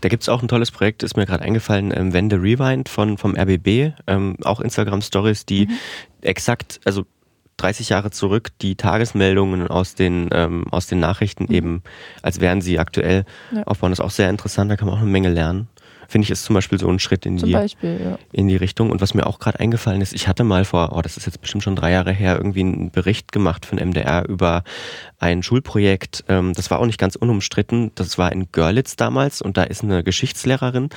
[0.00, 3.16] Da gibt es auch ein tolles Projekt, ist mir gerade eingefallen, ähm, Wende Rewind von,
[3.16, 5.78] vom RBB, ähm, auch Instagram-Stories, die mhm.
[6.20, 7.04] exakt, also
[7.58, 11.54] 30 Jahre zurück die Tagesmeldungen aus den, ähm, aus den Nachrichten mhm.
[11.54, 11.82] eben,
[12.22, 13.62] als wären sie aktuell ja.
[13.62, 13.92] aufbauen.
[13.92, 15.68] Das ist auch sehr interessant, da kann man auch eine Menge lernen.
[16.08, 18.18] Finde ich, ist zum Beispiel so ein Schritt in, Zum die, Beispiel, ja.
[18.32, 18.90] in die Richtung.
[18.90, 21.40] Und was mir auch gerade eingefallen ist, ich hatte mal vor, oh, das ist jetzt
[21.40, 24.64] bestimmt schon drei Jahre her, irgendwie einen Bericht gemacht von MDR über
[25.18, 26.24] ein Schulprojekt.
[26.28, 27.92] Ähm, das war auch nicht ganz unumstritten.
[27.94, 30.90] Das war in Görlitz damals und da ist eine Geschichtslehrerin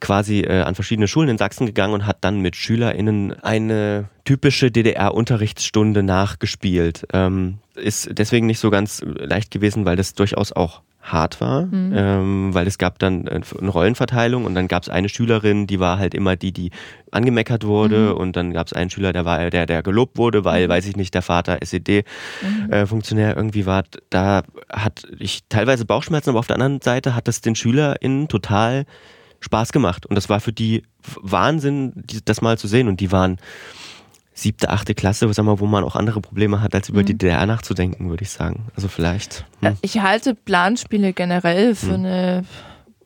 [0.00, 4.70] quasi äh, an verschiedene Schulen in Sachsen gegangen und hat dann mit SchülerInnen eine typische
[4.70, 7.06] DDR-Unterrichtsstunde nachgespielt.
[7.12, 10.82] Ähm, ist deswegen nicht so ganz leicht gewesen, weil das durchaus auch
[11.12, 11.92] hart war, mhm.
[11.94, 15.80] ähm, weil es gab dann äh, eine Rollenverteilung und dann gab es eine Schülerin, die
[15.80, 16.70] war halt immer die, die
[17.10, 18.16] angemeckert wurde mhm.
[18.16, 20.70] und dann gab es einen Schüler, der war der, der gelobt wurde, weil, mhm.
[20.70, 23.32] weiß ich nicht, der Vater SED-Funktionär mhm.
[23.32, 23.84] äh, irgendwie war.
[24.10, 28.84] Da hat ich teilweise Bauchschmerzen, aber auf der anderen Seite hat das den SchülerInnen total
[29.40, 30.82] Spaß gemacht und das war für die
[31.20, 31.92] Wahnsinn,
[32.24, 33.38] das mal zu sehen und die waren
[34.38, 37.06] siebte, achte Klasse, sag mal, wo man auch andere Probleme hat, als über mhm.
[37.06, 38.66] die DDR nachzudenken, würde ich sagen.
[38.76, 39.44] Also vielleicht.
[39.60, 39.76] Hm.
[39.82, 42.04] Ich halte Planspiele generell für hm.
[42.04, 42.44] eine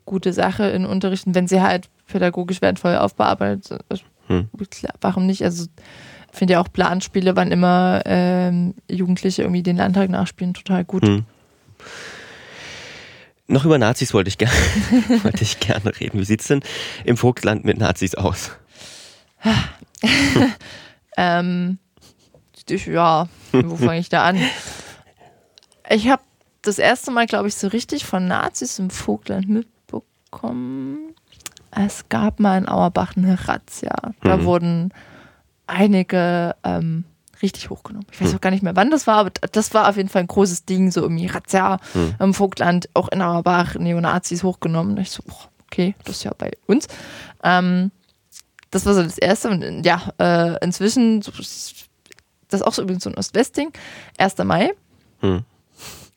[0.04, 4.04] gute Sache in Unterrichten, wenn sie halt pädagogisch wertvoll aufbearbeitet sind.
[4.26, 4.48] Hm.
[5.00, 5.42] Warum nicht?
[5.42, 5.64] Also
[6.32, 11.06] ich finde ja auch Planspiele, wann immer ähm, Jugendliche irgendwie den Landtag nachspielen, total gut.
[11.06, 11.24] Hm.
[13.48, 14.54] Noch über Nazis wollte ich, gerne,
[15.22, 16.20] wollte ich gerne reden.
[16.20, 16.60] Wie sieht es denn
[17.04, 18.52] im Vogtland mit Nazis aus?
[21.16, 21.78] Ähm,
[22.68, 24.38] ja, wo fange ich da an?
[25.90, 26.22] Ich habe
[26.62, 31.14] das erste Mal, glaube ich, so richtig von Nazis im Vogtland mitbekommen.
[31.70, 33.96] Es gab mal in Auerbach eine Razzia.
[34.22, 34.44] Da mhm.
[34.44, 34.94] wurden
[35.66, 37.04] einige ähm,
[37.42, 38.06] richtig hochgenommen.
[38.12, 38.36] Ich weiß mhm.
[38.36, 40.64] auch gar nicht mehr, wann das war, aber das war auf jeden Fall ein großes
[40.64, 42.14] Ding, so irgendwie Razzia mhm.
[42.18, 44.96] im Vogtland, auch in Auerbach, Neonazis hochgenommen.
[44.96, 45.22] Da ich so,
[45.66, 46.86] okay, das ist ja bei uns.
[47.42, 47.90] Ähm,
[48.72, 49.50] das war so das Erste.
[49.50, 51.84] Und ja, äh, inzwischen, das
[52.50, 53.72] ist auch so übrigens so ein Ost-West-Ding,
[54.18, 54.38] 1.
[54.38, 54.72] Mai.
[55.20, 55.44] Hm.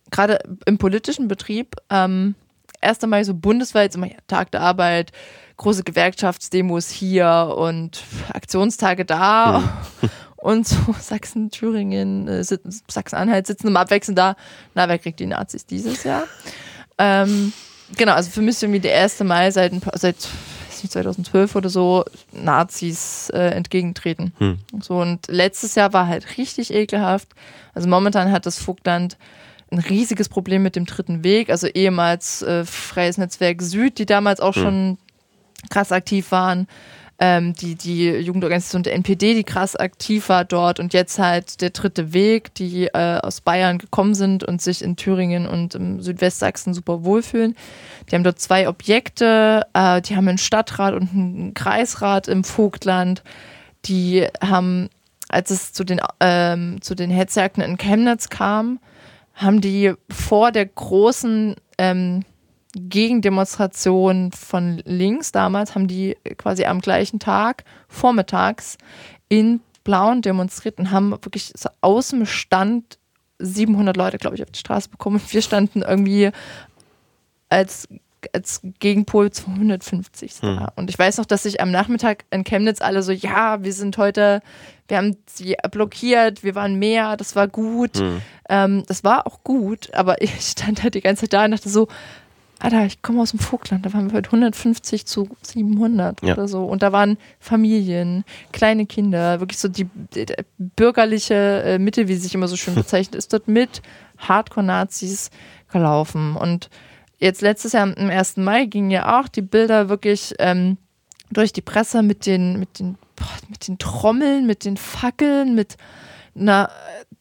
[0.10, 2.34] Gerade im politischen Betrieb, ähm,
[2.82, 3.02] 1.
[3.08, 5.12] Mai so bundesweit, immer Tag der Arbeit,
[5.58, 8.04] große Gewerkschaftsdemos hier und
[8.34, 9.62] Aktionstage da.
[10.02, 10.10] Hm.
[10.38, 14.36] Und so Sachsen, Thüringen, äh, Sachsen-Anhalt sitzen im Abwechseln da.
[14.76, 16.26] Na, wer kriegt die Nazis dieses Jahr?
[17.00, 17.52] Ähm,
[17.98, 19.22] genau, also für mich ist irgendwie der 1.
[19.22, 20.18] Mai seit, seit
[20.86, 24.34] nicht, 2012 oder so, Nazis äh, entgegentreten.
[24.38, 24.60] Hm.
[24.82, 27.30] So, und letztes Jahr war halt richtig ekelhaft.
[27.74, 29.18] Also momentan hat das Vogtland
[29.72, 34.40] ein riesiges Problem mit dem dritten Weg, also ehemals äh, Freies Netzwerk Süd, die damals
[34.40, 34.62] auch hm.
[34.62, 34.98] schon
[35.70, 36.68] krass aktiv waren
[37.18, 41.70] ähm, die, die Jugendorganisation der NPD, die krass aktiv war dort und jetzt halt der
[41.70, 46.74] dritte Weg, die äh, aus Bayern gekommen sind und sich in Thüringen und im Südwestsachsen
[46.74, 47.56] super wohlfühlen.
[48.10, 53.24] Die haben dort zwei Objekte, äh, die haben einen Stadtrat und einen Kreisrat im Vogtland.
[53.86, 54.90] Die haben,
[55.30, 58.80] als es zu den, ähm, zu den Hetzjagden in Chemnitz kam,
[59.36, 62.24] haben die vor der großen ähm,
[62.76, 68.78] Gegendemonstration von links damals haben die quasi am gleichen Tag vormittags
[69.30, 72.98] in Blauen demonstriert und haben wirklich so aus dem Stand
[73.40, 75.18] 700 Leute, glaube ich, auf die Straße bekommen.
[75.18, 76.32] Und wir standen irgendwie
[77.50, 77.88] als,
[78.34, 80.48] als Gegenpol 250 da.
[80.48, 80.68] Hm.
[80.76, 83.98] Und ich weiß noch, dass sich am Nachmittag in Chemnitz alle so, ja, wir sind
[83.98, 84.42] heute,
[84.88, 87.98] wir haben sie blockiert, wir waren mehr, das war gut.
[87.98, 88.22] Hm.
[88.50, 91.70] Ähm, das war auch gut, aber ich stand halt die ganze Zeit da und dachte
[91.70, 91.88] so,
[92.60, 96.34] Alter, ich komme aus dem Vogtland, da waren wir heute 150 zu 700 ja.
[96.34, 96.66] oder so.
[96.66, 100.26] Und da waren Familien, kleine Kinder, wirklich so die, die
[100.58, 103.82] bürgerliche äh, Mitte, wie sie sich immer so schön bezeichnet, ist dort mit
[104.18, 105.32] Hardcore-Nazis
[105.72, 106.36] gelaufen.
[106.36, 106.70] Und
[107.20, 108.38] jetzt letztes Jahr am 1.
[108.38, 110.78] Mai gingen ja auch die Bilder wirklich ähm,
[111.32, 115.76] durch die Presse mit den, mit den, boah, mit den Trommeln, mit den Fackeln, mit
[116.36, 116.70] einer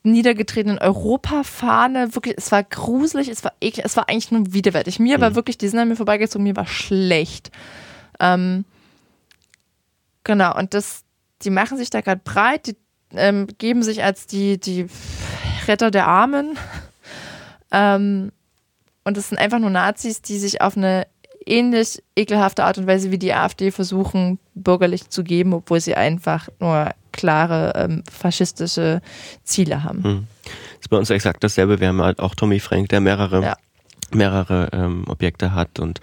[0.05, 2.15] niedergetretenen Europafahne.
[2.15, 5.01] Wirklich, es war gruselig, es war eklig, es war eigentlich nur widerwärtig.
[5.01, 5.23] Mir mhm.
[5.23, 7.51] war wirklich, die sind an mir vorbeigezogen, mir war schlecht.
[8.21, 8.65] Ähm,
[10.23, 11.03] genau, und das,
[11.43, 12.77] die machen sich da gerade breit, die
[13.17, 14.87] ähm, geben sich als die, die
[15.67, 16.59] Retter der Armen.
[17.73, 18.31] ähm,
[19.05, 21.07] und es sind einfach nur Nazis, die sich auf eine
[21.47, 26.49] ähnlich ekelhafte Art und Weise wie die AfD versuchen, bürgerlich zu geben, obwohl sie einfach
[26.59, 29.01] nur klare ähm, faschistische
[29.45, 30.05] Ziele haben.
[30.05, 30.27] Hm.
[30.45, 30.53] Das
[30.83, 31.81] ist bei uns exakt dasselbe.
[31.81, 33.57] Wir haben halt auch Tommy Frank, der mehrere, ja.
[34.13, 36.01] mehrere ähm, Objekte hat und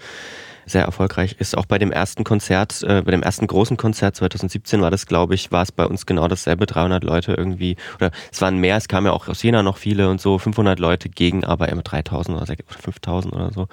[0.66, 1.56] sehr erfolgreich ist.
[1.56, 5.34] Auch bei dem ersten Konzert, äh, bei dem ersten großen Konzert 2017 war das, glaube
[5.34, 6.66] ich, war es bei uns genau dasselbe.
[6.66, 10.08] 300 Leute irgendwie, oder es waren mehr, es kamen ja auch aus Jena noch viele
[10.08, 13.68] und so, 500 Leute gegen aber immer 3000 oder 5000 oder so.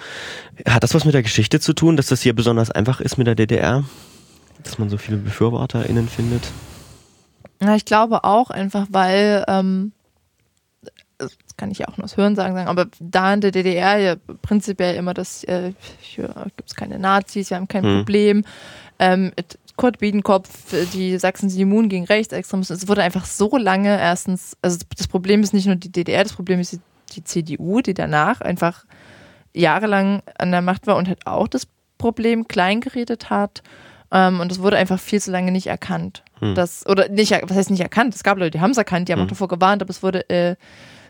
[0.67, 3.27] Hat das was mit der Geschichte zu tun, dass das hier besonders einfach ist mit
[3.27, 3.83] der DDR?
[4.63, 6.51] Dass man so viele BefürworterInnen findet?
[7.61, 9.91] Ja, ich glaube auch einfach, weil ähm,
[11.17, 14.15] das kann ich ja auch nur aus Hörensagen sagen, aber da in der DDR ja
[14.41, 17.97] prinzipiell immer das, äh, hier gibt es keine Nazis, wir haben kein hm.
[17.97, 18.45] Problem.
[18.97, 19.31] Ähm,
[19.75, 20.49] Kurt Biedenkopf,
[20.93, 22.75] die Sachsen-Simun gegen Rechtsextremisten.
[22.75, 26.33] Es wurde einfach so lange erstens, also das Problem ist nicht nur die DDR, das
[26.33, 26.79] Problem ist die,
[27.13, 28.85] die CDU, die danach einfach
[29.53, 31.65] jahrelang an der Macht war und halt auch das
[31.97, 33.63] Problem kleingeredet hat.
[34.11, 36.23] Ähm, und es wurde einfach viel zu lange nicht erkannt.
[36.39, 36.55] Hm.
[36.55, 38.15] Das, oder nicht, was heißt nicht erkannt?
[38.15, 39.25] Es gab Leute, die haben es erkannt, die haben hm.
[39.25, 40.55] auch davor gewarnt, aber es wurde äh,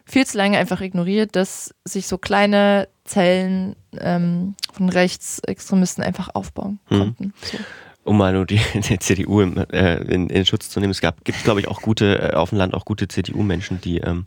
[0.05, 6.79] viel zu lange einfach ignoriert, dass sich so kleine Zellen ähm, von Rechtsextremisten einfach aufbauen
[6.87, 6.99] hm.
[6.99, 7.33] konnten.
[7.41, 7.57] So
[8.09, 10.91] um mal nur die, die CDU im, äh, in, in, Schutz zu nehmen.
[10.91, 13.99] Es gab, gibt, glaube ich, auch gute, äh, auf dem Land auch gute CDU-Menschen, die,
[13.99, 14.25] ähm,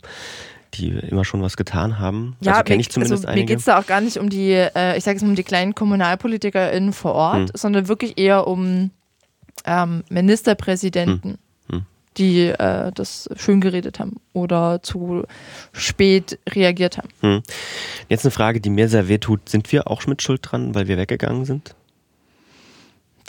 [0.73, 2.35] die immer schon was getan haben.
[2.41, 4.51] Ja, also kenne ich zumindest also, Mir geht es da auch gar nicht um die,
[4.51, 7.51] äh, ich sage es mal, um die kleinen KommunalpolitikerInnen vor Ort, hm.
[7.53, 8.91] sondern wirklich eher um
[9.65, 11.31] ähm, Ministerpräsidenten.
[11.31, 11.37] Hm
[11.69, 11.85] hm.
[12.17, 15.23] die äh, das schön geredet haben oder zu
[15.71, 17.09] spät reagiert haben.
[17.21, 17.43] Hm.
[18.09, 19.49] Jetzt eine Frage, die mir sehr weh tut.
[19.49, 21.75] Sind wir auch mit Schuld dran, weil wir weggegangen sind?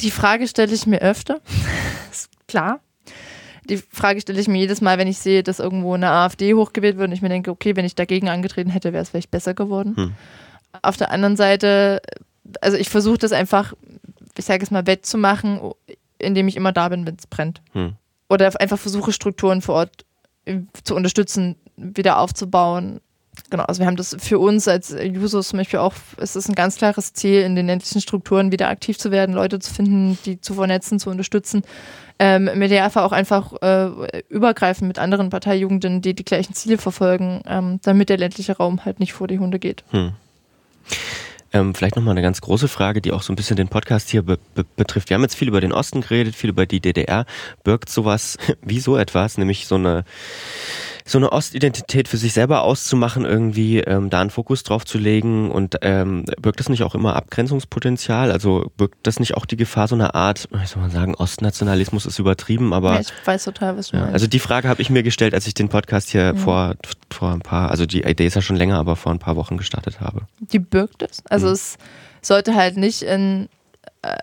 [0.01, 1.40] Die Frage stelle ich mir öfter.
[2.11, 2.80] ist klar.
[3.68, 6.98] Die Frage stelle ich mir jedes Mal, wenn ich sehe, dass irgendwo eine AfD hochgewählt
[6.98, 9.54] wird und ich mir denke, okay, wenn ich dagegen angetreten hätte, wäre es vielleicht besser
[9.54, 9.96] geworden.
[9.96, 10.12] Hm.
[10.82, 12.02] Auf der anderen Seite,
[12.60, 13.72] also ich versuche das einfach,
[14.36, 15.60] ich sage es mal, wettzumachen,
[16.18, 17.62] indem ich immer da bin, wenn es brennt.
[17.72, 17.94] Hm.
[18.28, 20.04] Oder einfach versuche, Strukturen vor Ort
[20.44, 23.00] äh, zu unterstützen, wieder aufzubauen,
[23.51, 26.55] genau, also wir haben das für uns als Jusos zum Beispiel auch, es ist ein
[26.55, 30.41] ganz klares Ziel, in den ländlichen Strukturen wieder aktiv zu werden, Leute zu finden, die
[30.41, 31.62] zu vernetzen, zu unterstützen.
[32.20, 37.43] Ähm, mit der auch einfach äh, übergreifen mit anderen Parteijugenden, die die gleichen Ziele verfolgen,
[37.47, 39.82] ähm, damit der ländliche Raum halt nicht vor die Hunde geht.
[39.91, 40.12] Hm.
[41.55, 44.22] Ähm, vielleicht nochmal eine ganz große Frage, die auch so ein bisschen den Podcast hier
[44.22, 45.09] be be betrifft.
[45.09, 47.26] Wir haben jetzt viel über den Osten geredet, viel über die DDR.
[47.62, 50.05] Birgt sowas wie so etwas, nämlich so eine
[51.07, 55.50] so eine Ostidentität für sich selber auszumachen, irgendwie ähm, da einen Fokus drauf zu legen
[55.50, 58.32] und ähm, birgt das nicht auch immer Abgrenzungspotenzial?
[58.32, 62.07] Also birgt das nicht auch die Gefahr, so eine Art, wie soll man sagen, Ostnationalismus
[62.07, 62.94] ist übertrieben, aber.
[62.94, 64.05] Ja, ich weiß total, was du ja.
[64.07, 66.38] Also die Frage habe ich mir gestellt, als ich den Podcast hier mhm.
[66.38, 66.74] vor,
[67.11, 69.59] vor ein paar, also die Idee ist ja schon länger, aber vor ein paar Wochen
[69.59, 70.22] gestartet habe.
[70.40, 71.22] Die birgt es.
[71.28, 71.52] Also mhm.
[71.52, 71.76] es
[72.22, 73.50] sollte halt nicht in
[74.00, 74.16] äh,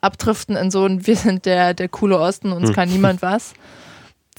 [0.00, 2.74] abdriften in so ein, wir sind der, der coole Osten, uns mhm.
[2.74, 3.54] kann niemand was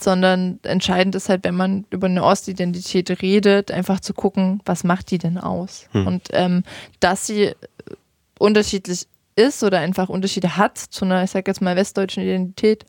[0.03, 5.11] sondern entscheidend ist halt, wenn man über eine Ostidentität redet, einfach zu gucken, was macht
[5.11, 5.87] die denn aus?
[5.91, 6.07] Hm.
[6.07, 6.63] Und ähm,
[6.99, 7.53] dass sie
[8.37, 12.85] unterschiedlich ist oder einfach Unterschiede hat zu einer, ich sag jetzt mal, westdeutschen Identität,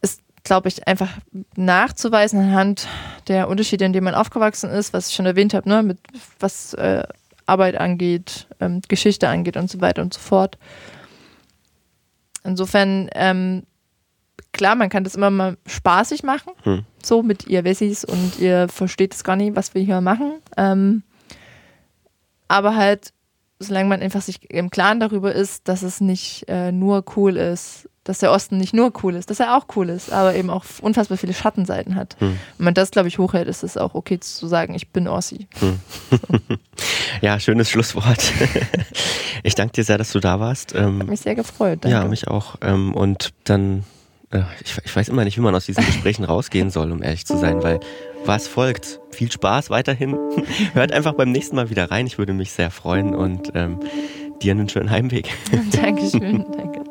[0.00, 1.10] ist, glaube ich, einfach
[1.56, 2.88] nachzuweisen anhand
[3.28, 5.98] der Unterschiede, in denen man aufgewachsen ist, was ich schon erwähnt habe, ne, mit
[6.40, 7.02] was äh,
[7.46, 10.58] Arbeit angeht, ähm, Geschichte angeht und so weiter und so fort.
[12.44, 13.64] Insofern ähm,
[14.58, 16.84] klar, man kann das immer mal spaßig machen, hm.
[17.02, 20.34] so mit ihr Wessis und ihr versteht es gar nicht, was wir hier machen.
[20.58, 21.02] Ähm,
[22.48, 23.12] aber halt,
[23.58, 27.88] solange man einfach sich im Klaren darüber ist, dass es nicht äh, nur cool ist,
[28.04, 30.64] dass der Osten nicht nur cool ist, dass er auch cool ist, aber eben auch
[30.80, 32.16] unfassbar viele Schattenseiten hat.
[32.18, 32.38] Hm.
[32.56, 35.46] Wenn man das, glaube ich, hochhält, ist es auch okay zu sagen, ich bin Ossi.
[35.60, 35.78] Hm.
[36.10, 36.16] So.
[37.20, 38.32] ja, schönes Schlusswort.
[39.42, 40.74] ich danke dir sehr, dass du da warst.
[40.74, 41.80] Ähm, Hat mich sehr gefreut.
[41.82, 41.96] Danke.
[41.96, 42.56] Ja, mich auch.
[42.62, 43.84] Ähm, und dann
[44.62, 47.38] ich, ich, weiß immer nicht, wie man aus diesen Gesprächen rausgehen soll, um ehrlich zu
[47.38, 47.80] sein, weil
[48.24, 49.00] was folgt?
[49.10, 50.18] Viel Spaß weiterhin.
[50.74, 52.06] Hört einfach beim nächsten Mal wieder rein.
[52.06, 53.80] Ich würde mich sehr freuen und ähm,
[54.42, 55.30] dir einen schönen Heimweg.
[55.72, 56.84] Dankeschön, danke.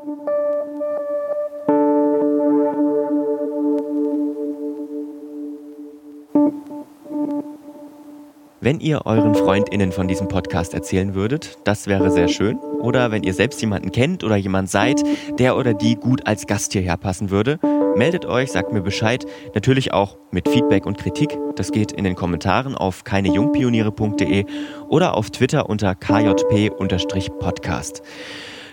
[8.60, 12.58] Wenn ihr euren FreundInnen von diesem Podcast erzählen würdet, das wäre sehr schön.
[12.58, 15.04] Oder wenn ihr selbst jemanden kennt oder jemand seid,
[15.38, 17.60] der oder die gut als Gast hierher passen würde,
[17.96, 19.28] meldet euch, sagt mir Bescheid.
[19.54, 21.38] Natürlich auch mit Feedback und Kritik.
[21.56, 24.46] Das geht in den Kommentaren auf keinejungpioniere.de
[24.90, 26.82] oder auf Twitter unter kjp-podcast.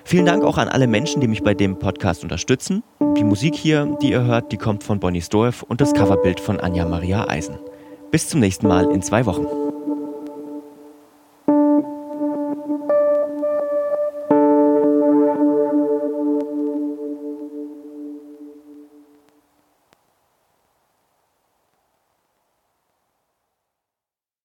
[0.07, 2.83] Vielen Dank auch an alle Menschen, die mich bei dem Podcast unterstützen.
[3.19, 6.59] Die Musik hier, die ihr hört, die kommt von Bonnie Storff und das Coverbild von
[6.59, 7.59] Anja Maria Eisen.
[8.11, 9.47] Bis zum nächsten Mal in zwei Wochen.